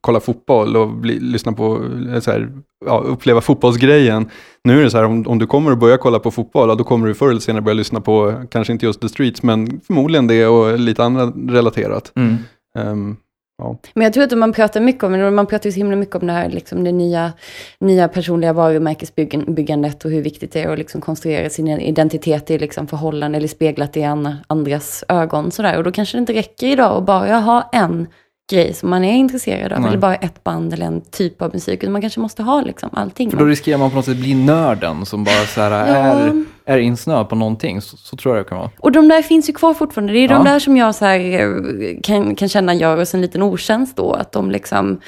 [0.00, 1.84] kolla fotboll och bli, lyssna på,
[2.20, 2.48] så här,
[2.86, 4.28] ja, uppleva fotbollsgrejen.
[4.64, 6.84] Nu är det så här, om, om du kommer att börja kolla på fotboll, då
[6.84, 10.26] kommer du förr eller senare börja lyssna på, kanske inte just The Streets, men förmodligen
[10.26, 12.12] det och lite annat relaterat.
[12.16, 12.36] Mm.
[12.78, 13.16] Um,
[13.58, 13.78] Ja.
[13.94, 16.32] Men jag tror att man pratar mycket om, man pratar så himla mycket om det
[16.32, 17.32] här, liksom det nya,
[17.80, 22.86] nya personliga varumärkesbyggandet och hur viktigt det är att liksom konstruera sin identitet i liksom
[22.86, 24.02] förhållande eller speglat i
[24.46, 25.50] andras ögon.
[25.50, 25.76] Sådär.
[25.76, 28.06] Och då kanske det inte räcker idag att bara ha en
[28.50, 29.88] grej som man är intresserad av, Nej.
[29.88, 31.88] eller bara ett band eller en typ av musik.
[31.88, 33.30] Man kanske måste ha liksom allting.
[33.30, 35.94] För då riskerar man på något sätt bli nörden som bara så här ja.
[35.94, 37.80] är, är insnöad på någonting.
[37.80, 38.70] Så, så, tror jag det kan vara.
[38.78, 40.12] Och de där finns ju kvar fortfarande.
[40.12, 40.34] Det är ja.
[40.34, 43.96] de där som jag så här, eh, kan, kan känna gör oss en liten otjänst
[43.96, 44.12] då.
[44.12, 45.00] Att de liksom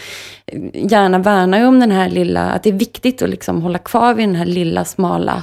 [0.46, 4.14] eh, gärna värnar om den här lilla, att det är viktigt att liksom hålla kvar
[4.14, 5.42] vid den här lilla smala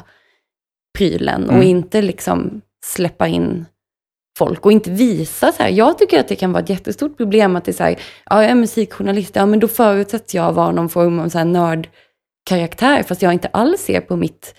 [0.97, 1.43] prylen.
[1.43, 1.57] Mm.
[1.57, 3.65] Och inte liksom släppa in
[4.37, 5.69] folk och inte visa så här.
[5.69, 8.41] Jag tycker att det kan vara ett jättestort problem att det är så här, ja
[8.41, 13.03] jag är musikjournalist, ja men då förutsätter jag vara någon form av så här nördkaraktär,
[13.03, 14.55] fast jag inte alls ser på mitt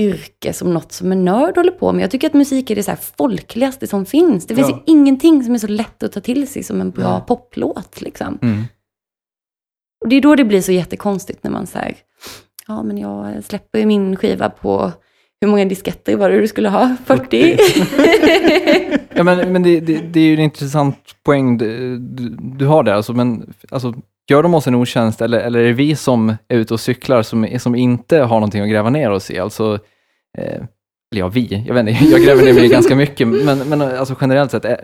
[0.00, 2.02] yrke som något som en nörd håller på med.
[2.02, 4.46] Jag tycker att musik är det så folkligaste som finns.
[4.46, 4.76] Det finns ja.
[4.76, 7.20] ju ingenting som är så lätt att ta till sig som en bra ja.
[7.20, 8.00] poplåt.
[8.00, 8.38] Liksom.
[8.42, 8.64] Mm.
[10.00, 11.96] Och det är då det blir så jättekonstigt när man säger,
[12.66, 14.92] ja men jag släpper min skiva på
[15.40, 16.96] hur många disketter var det du skulle ha?
[17.04, 17.58] 40?
[19.14, 21.98] ja, men, men det, det, det, är ju en intressant poäng du,
[22.38, 22.92] du, har där.
[22.92, 23.94] Alltså, men, alltså,
[24.30, 27.22] gör de oss en otjänst eller, eller är det vi som är ute och cyklar
[27.22, 29.38] som, som inte har någonting att gräva ner oss i?
[29.38, 29.78] Alltså,
[30.38, 30.62] eh,
[31.12, 31.64] eller ja, vi.
[31.66, 34.76] Jag, vet inte, jag gräver ner mig ganska mycket, men, men alltså, generellt sett, eh,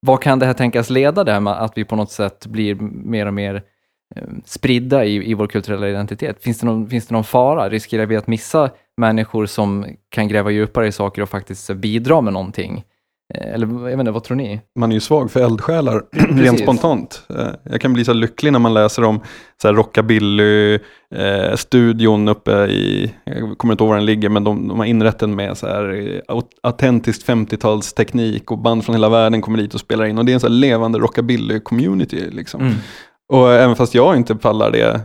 [0.00, 2.74] vad kan det här tänkas leda det här med att vi på något sätt blir
[2.74, 3.62] mer och mer
[4.16, 6.42] eh, spridda i, i vår kulturella identitet?
[6.42, 7.68] Finns det, någon, finns det någon fara?
[7.68, 12.32] Riskerar vi att missa människor som kan gräva djupare i saker och faktiskt bidra med
[12.32, 12.84] någonting.
[13.34, 14.60] Eh, eller jag vet inte, vad tror ni?
[14.78, 16.02] Man är ju svag för eldsjälar,
[16.42, 17.22] rent spontant.
[17.30, 19.20] Eh, jag kan bli så lycklig när man läser om
[19.62, 24.68] så här rockabilly-studion eh, uppe i, jag kommer inte ihåg var den ligger, men de,
[24.68, 26.22] de har inrett den med så här
[26.62, 30.18] autentiskt 50-talsteknik och band från hela världen kommer dit och spelar in.
[30.18, 32.30] Och det är en så levande rockabilly-community.
[32.30, 32.60] Liksom.
[32.60, 32.74] Mm.
[33.28, 35.00] Och även fast jag inte pallar det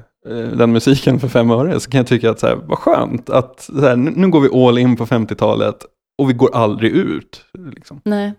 [0.58, 3.60] den musiken för fem öre så kan jag tycka att så här, vad skönt att
[3.62, 5.86] så här, nu går vi all in på 50-talet
[6.18, 7.46] och vi går aldrig ut.
[7.76, 8.02] Liksom.
[8.06, 8.34] Nej.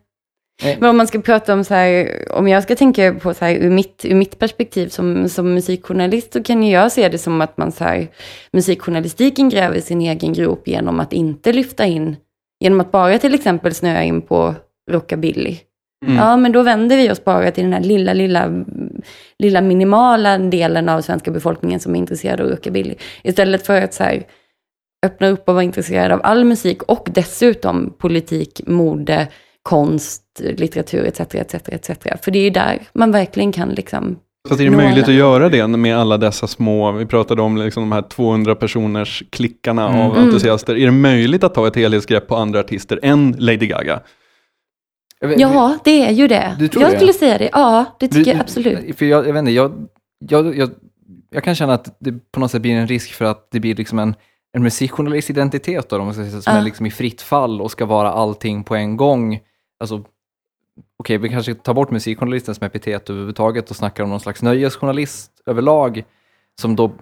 [0.63, 3.55] Men om man ska prata om så här, om jag ska tänka på så här
[3.55, 7.57] ur mitt, ur mitt perspektiv som, som musikjournalist så kan jag se det som att
[7.57, 8.09] man så här,
[8.53, 12.17] musikjournalistiken gräver sin egen grop genom att inte lyfta in,
[12.61, 14.55] genom att bara till exempel snöa in på
[14.91, 15.59] rockabilly.
[16.07, 16.17] Mm.
[16.17, 18.65] Ja, men då vänder vi oss bara till den här lilla, lilla,
[19.39, 22.95] lilla minimala delen av svenska befolkningen som är intresserad av rockabilly.
[23.23, 24.23] Istället för att så här,
[25.07, 29.29] öppna upp och vara intresserad av all musik och dessutom politik, mode,
[29.63, 31.21] konst, litteratur etc.
[31.21, 31.91] etc, etc.
[32.23, 34.17] För det är ju där man verkligen kan liksom
[34.49, 37.83] så är det möjligt att göra det med alla dessa små, vi pratade om liksom
[37.83, 40.01] de här 200 personers klickarna mm.
[40.01, 40.77] av entusiaster.
[40.77, 44.01] Är det möjligt att ta ett helhetsgrepp på andra artister än Lady Gaga?
[45.21, 46.57] Vet, ja, det är ju det.
[46.59, 46.97] jag det?
[46.97, 47.51] skulle säga det.
[47.53, 48.99] Ja, det tycker du, jag absolut.
[48.99, 50.71] För jag, jag vet inte, jag, jag, jag,
[51.31, 53.75] jag, kan känna att det på något sätt blir en risk för att det blir
[53.75, 54.15] liksom en,
[54.53, 56.59] en musikjournalistidentitet då, om man ska säga, som uh.
[56.59, 59.41] är liksom i fritt fall och ska vara allting på en gång.
[59.81, 60.05] Alltså,
[60.97, 64.43] Okej, okay, vi kanske tar bort musikjournalisten som epitet överhuvudtaget och snackar om någon slags
[64.43, 66.05] nöjesjournalist överlag,
[66.61, 66.93] som då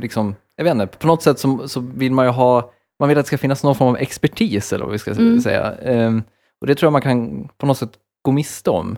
[0.00, 3.18] liksom, jag vet inte, på något sätt som, så vill man ju ha, man vill
[3.18, 5.40] att det ska finnas någon form av expertis, eller vad vi ska mm.
[5.40, 5.74] säga.
[5.82, 6.22] Um,
[6.60, 8.96] och det tror jag man kan på något sätt gå miste om.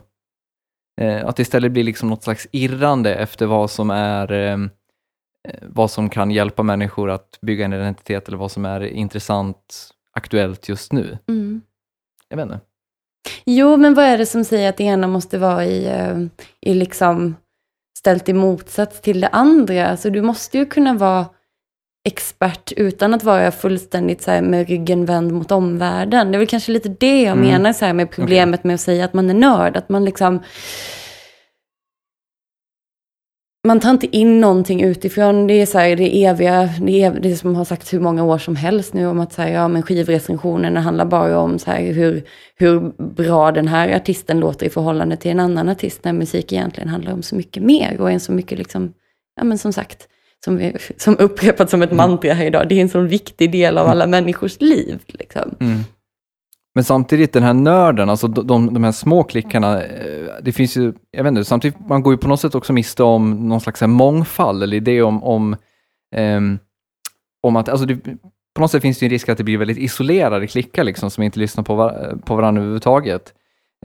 [1.01, 4.69] Eh, att det istället blir liksom något slags irrande efter vad som är ehm,
[5.47, 9.89] eh, vad som kan hjälpa människor att bygga en identitet eller vad som är intressant,
[10.11, 11.17] aktuellt just nu.
[11.27, 11.61] Mm.
[12.29, 12.59] Jag vet inte.
[13.45, 16.17] Jo, men vad är det som säger att det ena måste vara i, eh,
[16.61, 17.35] i liksom
[17.97, 19.87] ställt i motsats till det andra.
[19.87, 21.25] Alltså du måste ju kunna vara
[22.07, 26.31] expert utan att vara fullständigt så med ryggen vänd mot omvärlden.
[26.31, 27.47] Det är väl kanske lite det jag Mm.
[27.47, 29.77] menar så här, med problemet med att säga att man är nörd.
[29.77, 30.39] Att man liksom...
[33.67, 35.47] Man tar inte in någonting utifrån.
[35.47, 38.37] Det är så här, det eviga, det, är, det som har sagts hur många år
[38.37, 41.81] som helst nu om att så här, ja, men skivrecensionerna handlar bara om så här,
[41.93, 42.23] hur,
[42.55, 42.79] hur
[43.13, 46.03] bra den här artisten låter i förhållande till en annan artist.
[46.03, 48.93] När musik egentligen handlar om så mycket mer och är så mycket liksom,
[49.35, 50.07] ja men som sagt,
[50.45, 53.77] som, vi, som upprepat som ett mantra här idag, det är en så viktig del
[53.77, 54.99] av alla människors liv.
[55.07, 55.55] Liksom.
[55.59, 55.79] Mm.
[56.75, 60.93] Men samtidigt den här nörden, alltså de, de, här små klickarna, eh, det finns ju,
[61.11, 63.81] jag vet inte, samtidigt man går ju på något sätt också miste om någon slags
[63.81, 65.55] här mångfald eller idé om, om,
[66.15, 66.59] ehm,
[67.43, 67.95] om att, alltså det,
[68.55, 71.11] på något sätt finns det ju en risk att det blir väldigt isolerade klickar liksom
[71.11, 73.33] som inte lyssnar på, var, på varandra överhuvudtaget.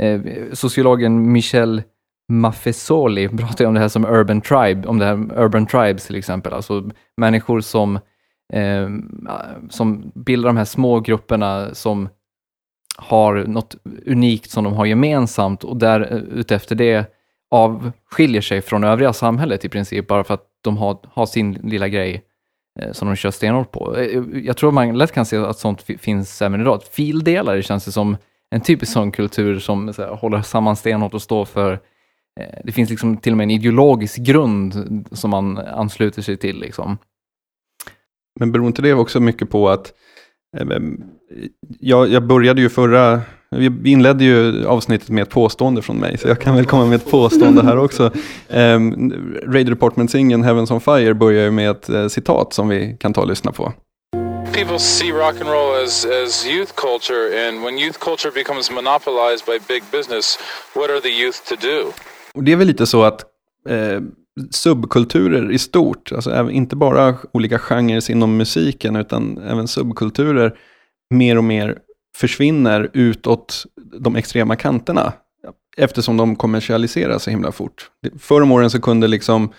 [0.00, 0.20] Eh,
[0.52, 1.82] sociologen Michel
[2.28, 6.16] Mafesoli pratar ju om det här som urban tribe, om det här urban tribes till
[6.16, 7.96] exempel, alltså människor som,
[8.52, 8.88] eh,
[9.70, 12.08] som bildar de här små grupperna som
[12.96, 17.06] har något unikt som de har gemensamt och där eh, utefter det
[17.50, 21.88] avskiljer sig från övriga samhället i princip, bara för att de har, har sin lilla
[21.88, 22.22] grej
[22.80, 23.96] eh, som de kör stenhårt på.
[23.96, 26.82] Eh, eh, jag tror man lätt kan se att sånt finns även idag.
[26.90, 28.16] Fildelare känns det som
[28.50, 31.78] en typisk sån kultur som så här, håller samman stenhårt och står för eh,
[32.64, 36.60] det finns liksom till och med en ideologisk grund som man ansluter sig till.
[36.60, 36.98] Liksom.
[38.40, 39.92] Men beror inte det också mycket på att
[40.58, 40.78] eh,
[41.80, 43.20] jag, jag började ju förra,
[43.50, 46.96] vi inledde ju avsnittet med ett påstående från mig, så jag kan väl komma med
[46.96, 48.10] ett påstående här också.
[48.48, 49.12] Um,
[49.46, 53.20] Radio Department-singeln Heavens on Fire börjar ju med ett eh, citat som vi kan ta
[53.20, 53.72] och lyssna på.
[54.52, 59.46] People see rock and roll as, as youth culture, and when youth culture becomes monopolized
[59.46, 60.38] by big business,
[60.74, 61.92] what are the youth to do?
[62.34, 63.24] Och det är väl lite så att
[63.68, 64.00] eh,
[64.50, 70.54] subkulturer i stort, alltså inte bara olika genrer inom musiken, utan även subkulturer
[71.14, 71.78] mer och mer
[72.16, 73.64] försvinner utåt
[74.00, 75.12] de extrema kanterna.
[75.76, 77.90] Eftersom de kommersialiseras så himla fort.
[78.18, 79.52] Förr om åren så kunde liksom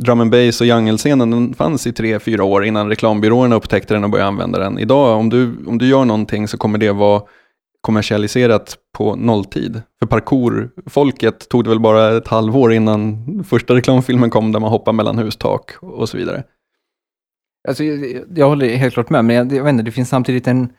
[0.00, 4.04] drum and bass och jungle-scenen, den fanns i tre, fyra år innan reklambyråerna upptäckte den
[4.04, 4.78] och började använda den.
[4.78, 7.22] Idag, om du, om du gör någonting så kommer det vara
[7.86, 9.82] kommersialiserat på nolltid.
[9.98, 14.92] För parkourfolket tog det väl bara ett halvår innan första reklamfilmen kom där man hoppar
[14.92, 16.44] mellan hustak och så vidare.
[17.68, 20.46] Alltså, jag, jag håller helt klart med, men jag, jag vet inte, det finns samtidigt
[20.46, 20.72] en...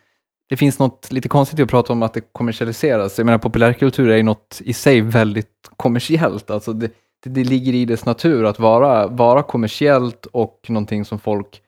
[0.49, 3.17] Det finns något lite konstigt i att prata om att det kommersialiseras.
[3.17, 6.49] Jag menar, populärkultur är ju något i sig väldigt kommersiellt.
[6.49, 6.91] Alltså det,
[7.23, 11.61] det, det ligger i dess natur att vara, vara kommersiellt och någonting som folk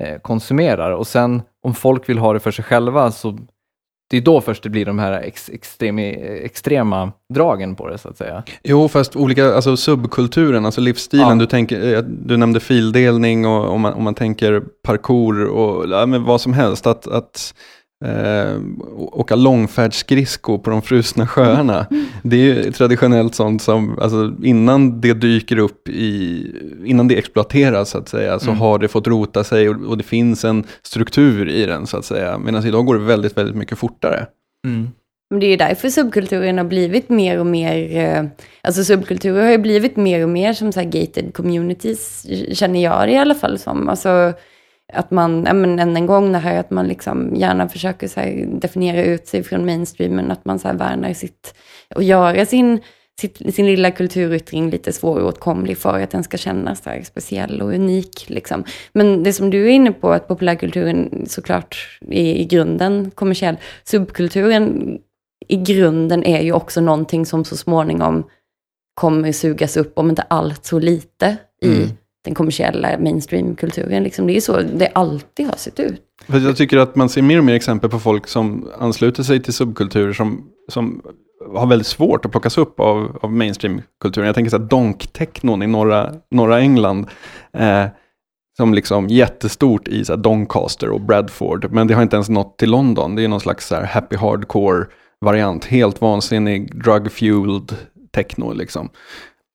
[0.00, 0.90] eh, konsumerar.
[0.90, 3.38] Och sen om folk vill ha det för sig själva, så
[4.14, 8.08] det är då först det blir de här ex, extrem, extrema dragen på det, så
[8.08, 8.42] att säga.
[8.62, 11.34] Jo, fast olika, alltså subkulturen, alltså livsstilen, Ja.
[11.34, 16.06] du, tänker, eh, du nämnde fildelning och om man, om man tänker parkour och ja,
[16.06, 17.54] vad som helst, att, att
[18.04, 18.60] eh,
[18.96, 21.86] åka långfärdsskridsko på de frusna sjöarna.
[22.22, 26.46] Det är ju traditionellt sånt som, alltså innan det dyker upp i,
[26.84, 28.60] innan det exploateras så att säga, så Mm.
[28.60, 32.04] har det fått rota sig och, och det finns en struktur i den så att
[32.04, 32.38] säga.
[32.38, 34.26] Medan idag går det väldigt, väldigt mycket fortare.
[35.30, 38.24] Men det är ju därför subkulturen har blivit mer och mer, eh,
[38.62, 43.08] alltså subkulturer har ju blivit mer och mer som så här gated communities, känner jag
[43.08, 43.88] det i alla fall som.
[43.88, 44.32] Alltså
[44.92, 48.20] att man, ja men än en gång det här att man liksom gärna försöker så
[48.20, 51.54] här definiera ut sig från mainstreamen, att man så här värnar sitt,
[51.94, 52.80] och göra sin,
[53.20, 57.74] sitt, sin lilla kulturyttring lite svåråtkomlig för att den ska kännas så här speciell och
[57.74, 58.24] unik.
[58.28, 58.64] Liksom.
[58.92, 64.98] Men det som du är inne på, att populärkulturen såklart är i grunden kommersiell, subkulturen
[65.48, 68.24] i grunden är ju också någonting som så småningom
[68.94, 71.88] kommer sugas upp, om inte allt så lite, i Mm
[72.24, 74.02] den kommersiella mainstreamkulturen.
[74.02, 74.26] Liksom.
[74.26, 76.02] Det är så det alltid har sett ut.
[76.26, 79.42] För jag tycker att man ser mer och mer exempel på folk som ansluter sig
[79.42, 81.02] till subkulturer som, som
[81.54, 84.26] har väldigt svårt att plockas upp av, av mainstreamkulturen.
[84.26, 87.06] Jag tänker så här donktechnon i norra, norra England.
[87.52, 87.86] Eh,
[88.56, 91.72] som liksom jättestort i så här Doncaster och Bradford.
[91.72, 93.16] Men det har inte ens nått till London.
[93.16, 94.86] Det är någon slags så här happy hardcore
[95.20, 95.64] variant.
[95.64, 97.74] Helt vansinnig drug-fueled
[98.14, 98.88] techno liksom.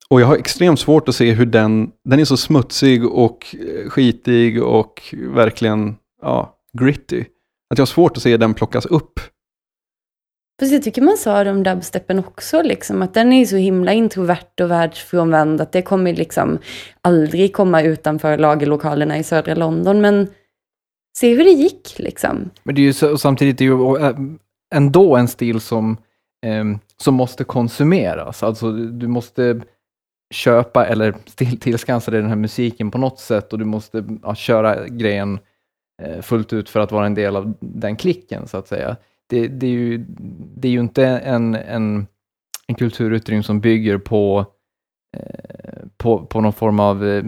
[0.10, 3.90] Och jag har extremt svårt att se hur den, den är så smutsig och eh,
[3.90, 7.22] skitig och verkligen ja, gritty.
[7.70, 9.20] Att jag har svårt att se den plockas upp.
[10.60, 13.94] Fast jag tycker man sa det om dubstepen också, liksom, att den är så himla
[13.94, 16.58] introvert och världsfrånvänd, att det kommer liksom
[17.02, 20.02] aldrig komma utanför lagerlokalerna i södra London.
[20.02, 20.28] Men
[21.18, 22.50] se hur det gick liksom.
[22.64, 24.16] Men det är ju så, och samtidigt det är ju äh,
[24.76, 25.98] ändå en stil som,
[26.46, 28.44] ehm, som måste konsumeras.
[28.44, 29.62] Alltså du måste,
[30.34, 34.36] köpa eller till, tillskansa dig den här musiken på något sätt och du måste ja,
[34.36, 35.40] köra grejen
[36.02, 38.96] eh, fullt ut för att vara en del av den klicken, så att säga.
[39.30, 40.06] Det, det är, ju,
[40.56, 42.08] det är ju inte en, en,
[42.68, 44.46] en kulturyttring som bygger på,
[45.18, 47.24] eh, på, på någon form av eh,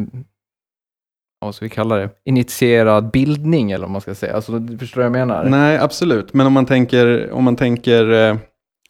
[1.39, 4.35] vad ska vi kalla det, initierad bildning eller vad man ska säga.
[4.35, 5.45] Alltså, förstår vad jag menar?
[5.49, 6.33] Nej, absolut.
[6.33, 8.37] Men om man tänker, om man tänker, eh,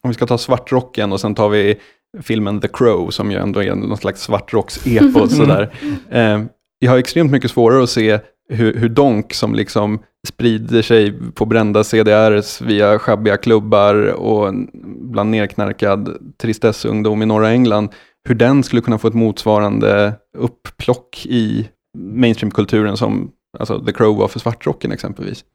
[0.02, 1.80] om vi ska ta svartrocken och sen tar vi
[2.22, 5.74] filmen The Crow som ju ändå är någon slags svartrocks-epos sådär.
[6.10, 6.42] Eh,
[6.80, 11.46] jag har extremt mycket svårare att se hur, hur Donk som liksom sprider sig på
[11.46, 14.54] brända CDRs via schabbiga klubbar och
[14.84, 17.90] bland nerknarkad tristessungdom i norra England,
[18.28, 24.28] hur den skulle kunna få ett motsvarande upplock i mainstreamkulturen som alltså The Crow var
[24.28, 25.46] för svartrocken exempelvis.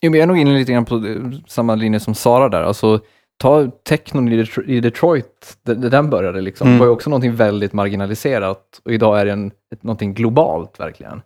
[0.00, 1.02] Jo, men jag är nog inne lite grann på
[1.46, 2.62] samma linje som Sara där.
[2.62, 3.00] Alltså,
[3.40, 4.28] ta technon
[4.66, 6.66] i Detroit, där den började, liksom.
[6.66, 6.76] Mm.
[6.76, 11.22] det var ju också någonting väldigt marginaliserat och idag är det en, någonting globalt verkligen.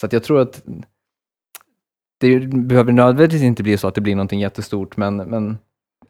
[0.00, 0.62] Så att jag tror att
[2.20, 5.58] det behöver nödvändigtvis inte bli så att det blir någonting jättestort, men, men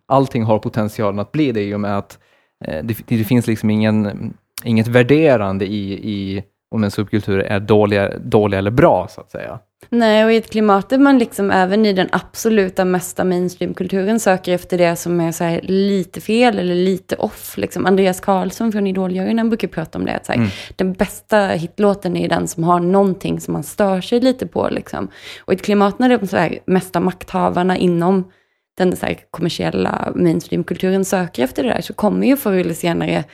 [0.07, 2.19] allting har potentialen att bli det i och med att
[2.65, 4.35] eh, det, det, finns liksom ingen,
[4.65, 9.59] inget värderande i, i om en subkultur är dålig, dålig eller bra, så att säga.
[9.89, 14.53] Nej, och i ett klimat där man liksom även i den absoluta mesta mainstreamkulturen söker
[14.53, 17.57] efter det som är så lite fel eller lite off.
[17.57, 17.87] Liksom.
[17.87, 20.17] Andreas Karlsson från Idoljuryn brukar prata om det.
[20.17, 20.51] Att så här, mm.
[20.77, 24.69] Den bästa hitlåten är den som har någonting som man stör sig lite på.
[24.71, 25.09] Liksom.
[25.41, 28.31] Och i ett klimat när de så här, mesta makthavarna inom
[28.79, 33.25] den så här, kommersiella mainstreamkulturen söker efter det där så kommer ju förr eller senare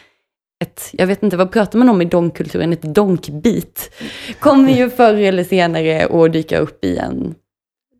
[0.62, 3.90] ett, jag vet inte, vad pratar man om i donkkulturen, ett donkbeat,
[4.40, 7.34] kommer ju förr eller senare att dyka upp i en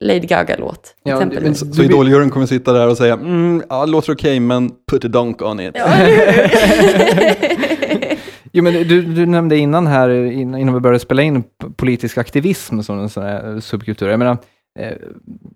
[0.01, 0.95] Lady Gaga-låt.
[1.03, 4.31] Ja, men, så så Idoljuryn kommer sitta där och säga, mm, ja, det låter okej,
[4.31, 5.75] okay, men put a donk on it.
[5.75, 5.89] Ja,
[8.53, 11.45] jo, men du, du nämnde innan här, innan vi började spela in,
[11.77, 14.09] politisk aktivism som en sån här subkultur.
[14.09, 14.39] Jag menar,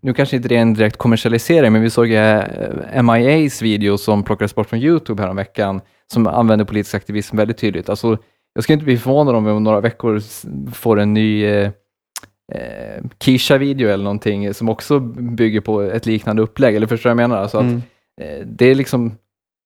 [0.02, 4.22] nu kanske inte det är en direkt kommersialisering, men vi såg eh, MIAs video som
[4.22, 5.80] plockades bort från YouTube häromveckan,
[6.12, 7.88] som använder politisk aktivism väldigt tydligt.
[7.88, 8.18] Alltså,
[8.54, 10.20] jag skulle inte bli förvånad om vi om några veckor
[10.72, 11.70] får en ny eh,
[12.52, 16.76] eh, Kisha-video eller någonting som också bygger på ett liknande upplägg.
[16.76, 17.42] Eller förstår du vad jag menar?
[17.42, 17.82] Alltså att, mm.
[18.20, 19.16] eh, det, är liksom,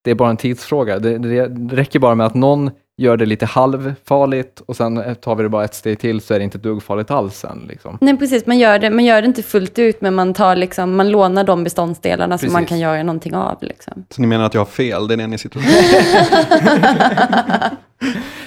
[0.05, 0.99] det är bara en tidsfråga.
[0.99, 5.35] Det, det, det räcker bara med att någon gör det lite halvfarligt och sen tar
[5.35, 7.67] vi det bara ett steg till så är det inte ett dugg farligt alls sen.
[7.69, 7.99] Liksom.
[8.01, 8.47] Nej, precis.
[8.47, 11.45] Man gör, det, man gör det inte fullt ut, men man, tar liksom, man lånar
[11.45, 12.47] de beståndsdelarna precis.
[12.47, 13.59] som man kan göra någonting av.
[13.61, 14.05] Liksom.
[14.11, 15.09] Så ni menar att jag har fel?
[15.09, 15.65] Det är det ni sitter och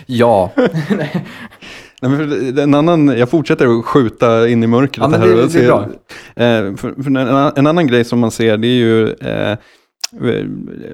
[0.06, 0.52] Ja.
[2.58, 5.12] En annan, jag fortsätter att skjuta in i mörkret.
[5.12, 5.28] Ja, här.
[5.28, 5.82] Det, det är bra.
[6.36, 7.18] Eh, för, för en,
[7.56, 9.58] en, annan grej som man ser, det är ju eh,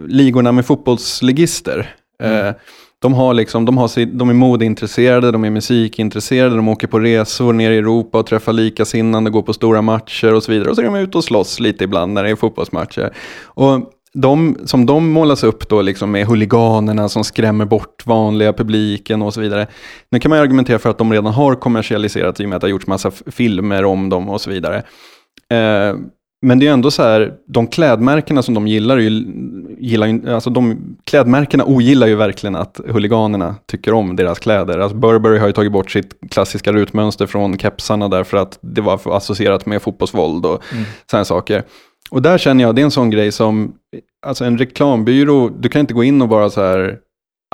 [0.08, 1.96] ligorna med fotbollslegister.
[2.24, 2.48] Mm.
[2.48, 2.54] Eh,
[3.06, 7.54] de, har liksom, de, har, de är modeintresserade, de är musikintresserade, de åker på resor
[7.54, 10.70] ner i Europa och träffar likasinnande, går på stora matcher och så vidare.
[10.70, 13.14] Och så är de ute och slåss lite ibland när det är fotbollsmatcher.
[13.44, 19.22] Och de, som de målas upp då liksom med huliganerna som skrämmer bort vanliga publiken
[19.22, 19.68] och så vidare.
[20.12, 22.68] Nu kan man argumentera för att de redan har kommersialiserats i och med att det
[22.68, 24.84] har gjorts massa filmer om dem och så vidare.
[25.52, 25.96] Eh,
[26.46, 29.10] men det är ändå så här, de klädmärkena som de gillar, ju,
[29.80, 34.80] gillar alltså de klädmärkena ogillar ju verkligen att huliganerna tycker om deras kläder.
[34.80, 39.00] Alltså Burberry har ju tagit bort sitt klassiska rutmönster från kepsarna därför att det var
[39.18, 40.84] associerat med fotbollsvåld och mm.
[41.12, 41.64] sådana saker.
[42.10, 43.74] Och där känner jag, det är en sån grej som,
[44.26, 46.98] alltså en reklambyrå, du kan inte gå in och bara så här,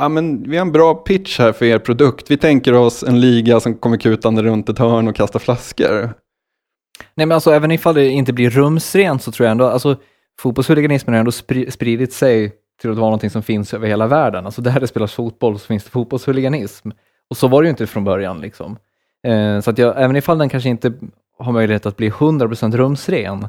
[0.02, 2.32] ja men vi har en bra pitch här för er produkt.
[2.32, 6.14] Vi tänker oss en liga som kommer kutande runt ett hörn och kastar flaskor.
[7.16, 9.96] Nej men alltså även ifall det inte blir rumsrent så tror jag ändå, alltså
[10.40, 11.32] fotbollshuliganismen har ändå
[11.72, 14.46] spridit sig till att vara någonting som finns över hela världen.
[14.46, 16.90] Alltså där det spelas fotboll så finns det fotbollshuliganism.
[17.30, 18.42] Och så var det ju inte från början.
[18.42, 18.78] Liksom.
[19.28, 20.94] Eh, så att jag, även ifall den kanske inte
[21.38, 23.48] har möjlighet att bli 100% rumsren,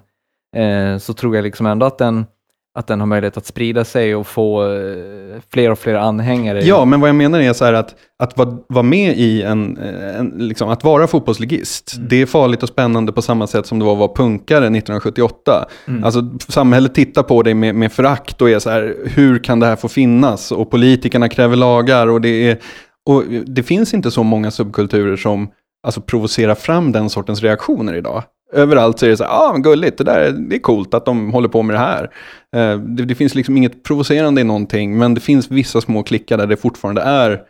[0.57, 2.27] eh, så tror jag liksom ändå att den
[2.75, 6.65] att den har möjlighet att sprida sig och få eh, fler och fler anhängare.
[6.65, 9.79] Ja, men vad jag menar är så här att, att vara, vara med i en,
[9.79, 12.09] eh, en liksom, att vara fotbollsligist, mm.
[12.09, 15.67] det är farligt och spännande på samma sätt som det var att vara punkare 1978.
[15.89, 16.05] Mm.
[16.05, 19.67] Alltså samhället tittar på dig med, med förakt och är så här, hur kan det
[19.67, 20.53] här få finnas?
[20.53, 22.59] Och politikerna kräver lagar och det är,
[23.07, 25.49] och det finns inte så många subkulturer som
[25.87, 28.23] alltså, provocerar fram den sortens reaktioner idag.
[28.53, 31.33] Överallt så är det så här, ah, gulligt, det, där, det är coolt att de
[31.33, 32.11] håller på med det här.
[32.57, 36.39] Eh, det, det, finns liksom inget provocerande i någonting, men det finns vissa små klickar
[36.39, 37.41] där det fortfarande är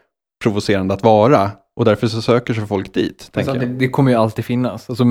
[0.43, 1.51] provocerande att vara.
[1.77, 3.31] Och därför så söker sig folk dit.
[3.35, 4.91] Alltså, det, det, kommer ju alltid finnas.
[4.91, 5.05] Alltså,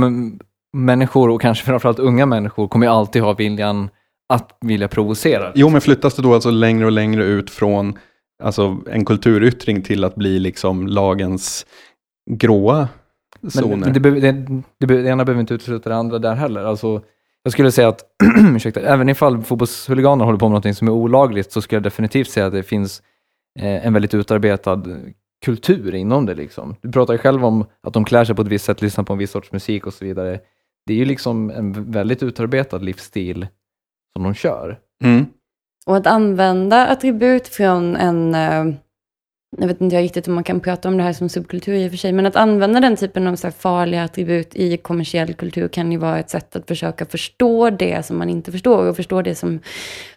[0.77, 3.89] människor, och kanske framförallt unga människor, kommer ju alltid ha viljan
[4.33, 5.51] att vilja provocera.
[5.55, 7.97] Jo, men flyttas det då alltså längre och längre ut från
[8.43, 11.65] alltså en kulturyttring till att bli liksom lagens
[12.31, 12.87] gråa
[13.49, 13.77] zoner.
[13.77, 14.31] Men, det, behöver- det,
[14.77, 16.63] det, det ena behöver inte utesluta det andra där heller.
[16.63, 17.01] Alltså,
[17.43, 18.03] jag skulle säga att,
[18.55, 22.29] ursäkta, även ifall fotbollshuliganer håller på med något som är olagligt så skulle jag definitivt
[22.29, 23.01] säga att det finns
[23.59, 24.83] eh, en väldigt utarbetad
[25.45, 26.33] kultur inom det.
[26.33, 26.75] Liksom.
[26.81, 29.13] Du pratar ju själv om att de klär sig på ett visst sätt, lyssnar på
[29.13, 30.39] en viss sorts musik och så vidare.
[30.85, 33.47] Det är ju liksom en väldigt utarbetad livsstil
[34.15, 34.79] som de kör.
[35.03, 35.25] Mm.
[35.85, 38.75] Och att använda attribut från en, eh,
[39.57, 41.91] jag vet inte riktigt om man kan prata om det här som subkultur i och
[41.91, 45.67] för sig, men att använda den typen av så här farliga attribut i kommersiell kultur
[45.67, 49.21] kan ju vara ett sätt att försöka förstå det som man inte förstår och förstå
[49.21, 49.59] det som,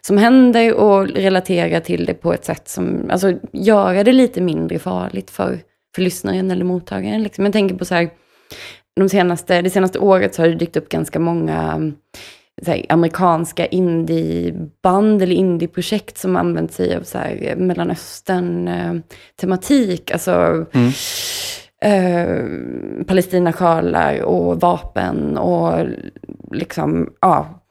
[0.01, 4.79] som händer och relatera till det på ett sätt som, alltså göra det lite mindre
[4.79, 5.59] farligt för,
[5.95, 7.23] för lyssnaren eller mottagaren.
[7.23, 7.45] Liksom.
[7.45, 8.09] Jag tänker på så här,
[8.95, 11.91] de senaste, det senaste året så har det dykt upp ganska många
[12.65, 20.11] här, amerikanska indieband eller indieprojekt som använt sig av så här, Mellanöstern-tematik.
[20.11, 20.91] Alltså Mm.
[21.81, 22.45] eh,
[23.05, 25.85] Palestinasjalar och vapen och
[26.51, 27.61] liksom, ja,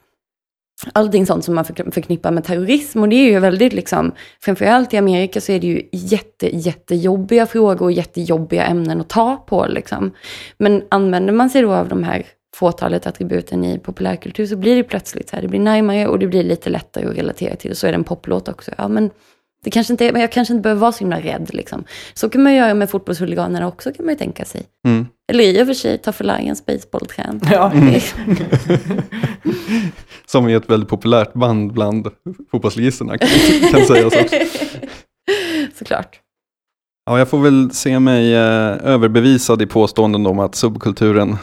[0.93, 3.03] allting sånt som man förk- förknippar med terrorism.
[3.03, 7.47] Och det är ju väldigt, liksom, framförallt i Amerika så är det ju jätte, jättejobbiga
[7.47, 9.66] frågor och jättejobbiga ämnen att ta på.
[9.66, 10.11] Liksom.
[10.59, 14.84] Men använder man sig då av de här fåtalet attributen i populärkultur så blir det
[14.84, 17.76] plötsligt så här, det blir närmare och det blir lite lättare att relatera till.
[17.76, 18.70] Så är det en poplåt också.
[18.78, 19.11] Ja, men
[19.64, 21.50] det kanske inte är, men jag kanske inte behöver vara så himla rädd.
[21.52, 21.84] Liksom.
[22.14, 24.62] Så kan man göra med fotbollshuliganerna också, kan man ju tänka sig.
[24.86, 25.07] Mm.
[25.32, 27.40] Eller i och för sig, Tough Alliance baseballträn.
[27.50, 27.72] Ja.
[30.26, 32.09] Som är ett väldigt populärt band bland
[32.50, 33.28] fotbollsligisterna kan,
[33.70, 34.36] kan sägas också.
[35.78, 36.20] Såklart.
[37.07, 41.36] Ja, jag får väl se mig eh, överbevisad i påståenden om att subkulturen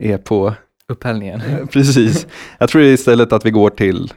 [0.00, 0.54] är på,
[0.88, 1.40] Upphällningen.
[1.40, 2.26] eh, precis.
[2.58, 4.12] Jag tror istället att vi går till,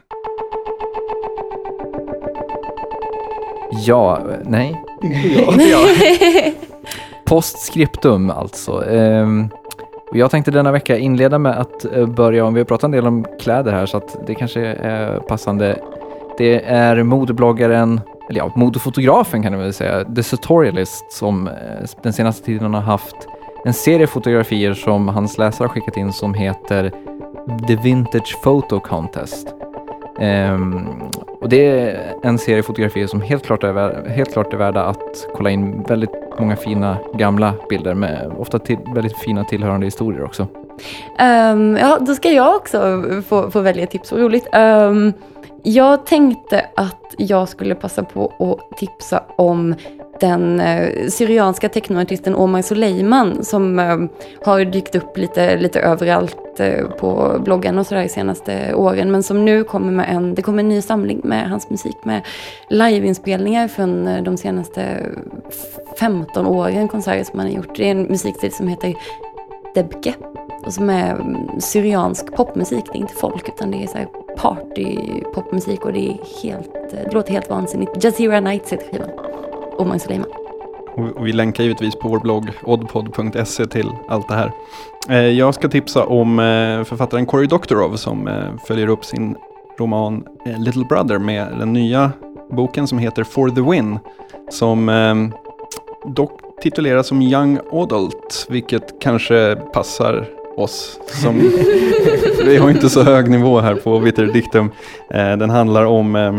[3.86, 4.82] Ja, nej.
[5.02, 5.88] Inte jag.
[7.26, 8.84] Postscriptum alltså.
[8.90, 9.48] Ehm,
[10.12, 13.06] jag tänkte denna vecka inleda med att eh, börja, om vi har pratat en del
[13.06, 15.78] om kläder här så att det kanske är passande.
[16.38, 21.52] Det är modebloggaren, eller ja, modefotografen kan jag väl säga, The Sartorialist som eh,
[22.02, 23.16] den senaste tiden har haft
[23.64, 26.92] en serie fotografier som hans läsare har skickat in som heter
[27.68, 29.54] The Vintage Photo Contest.
[30.18, 31.02] Um,
[31.40, 35.26] och det är en serie fotografier som helt klart, är, helt klart är värda att
[35.34, 40.46] kolla in väldigt många fina gamla bilder med ofta till, väldigt fina tillhörande historier också.
[41.20, 44.12] Um, ja, då ska jag också få, få välja tips.
[44.12, 44.46] Vad roligt.
[44.56, 45.12] Um,
[45.62, 49.74] jag tänkte att jag skulle passa på att tipsa om
[50.24, 53.98] den eh, syrianska technoartisten Omar Soleiman som eh,
[54.44, 59.10] har dykt upp lite, lite överallt eh, på bloggen och sådär de senaste åren.
[59.10, 62.22] Men som nu kommer med en, det kommer en ny samling med hans musik med
[62.68, 65.06] liveinspelningar från de senaste
[66.00, 67.76] 15 åren, konserter som han har gjort.
[67.76, 68.94] Det är en musikstil som heter
[69.74, 70.14] Debke
[70.66, 72.84] och som är mm, syriansk popmusik.
[72.92, 74.96] Det är inte folk utan det är så här party
[75.34, 78.04] popmusik och det är helt, det låter helt vansinnigt.
[78.04, 79.33] Jazeera Nights heter skivan.
[79.78, 80.28] Omar Suleiman.
[80.96, 84.52] och vi länkar givetvis på vår blogg oddpod.se till allt det här.
[85.08, 89.36] Eh, Jag ska tipsa om eh, författaren Cory Doctorow som eh, följer upp sin
[89.78, 90.24] roman
[90.58, 92.12] Little Brother med den nya
[92.50, 93.98] boken som heter For the Win.
[94.50, 95.14] Som eh,
[96.14, 101.38] dock tituleras som Young Adult, vilket kanske passar oss som
[102.44, 104.70] vi har inte så hög nivå här på Vitter Dictum.
[105.10, 106.34] Den handlar om eh,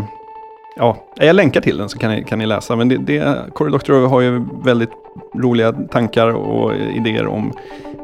[0.78, 2.76] Ja, jag länkar till den så kan ni, kan ni läsa.
[2.76, 4.90] Men det, det, Cory Doctorow har ju väldigt
[5.34, 7.52] roliga tankar och idéer om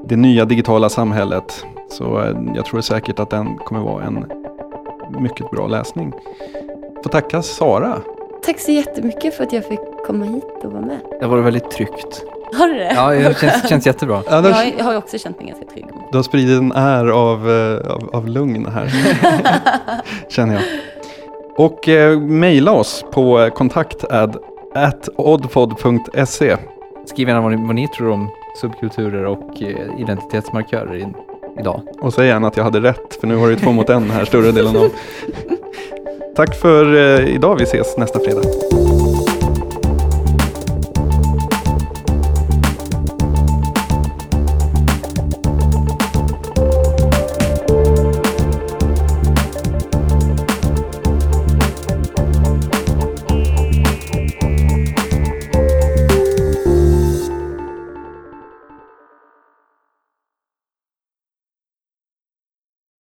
[0.05, 1.65] det nya digitala samhället.
[1.91, 4.25] Så eh, jag tror säkert att den kommer vara en
[5.21, 6.13] mycket bra läsning.
[7.03, 7.99] Får tacka Sara.
[8.45, 10.99] Tack så jättemycket för att jag fick komma hit och vara med.
[11.21, 12.25] Det var väldigt tryggt.
[12.59, 12.93] Har du det?
[12.95, 14.23] Ja, det känns, känns jättebra.
[14.31, 15.87] Ja, har, Jag har ju också känt mig ganska trygg.
[16.13, 18.93] du har spridit en är av, eh, av, av lugn här.
[20.29, 20.63] Känner jag.
[21.57, 24.05] Och eh, mejla oss på eh, kontakt
[24.75, 26.57] at oddpod.se.
[27.07, 28.29] Skriv gärna vad ni, vad ni tror om
[28.61, 31.07] subkulturer och eh, identitetsmarkörer i,
[31.61, 31.81] idag.
[32.01, 34.25] Och säg gärna att jag hade rätt, för nu har du två mot en här
[34.25, 34.91] större delen av.
[36.37, 38.43] Tack för eh, idag, vi ses nästa fredag.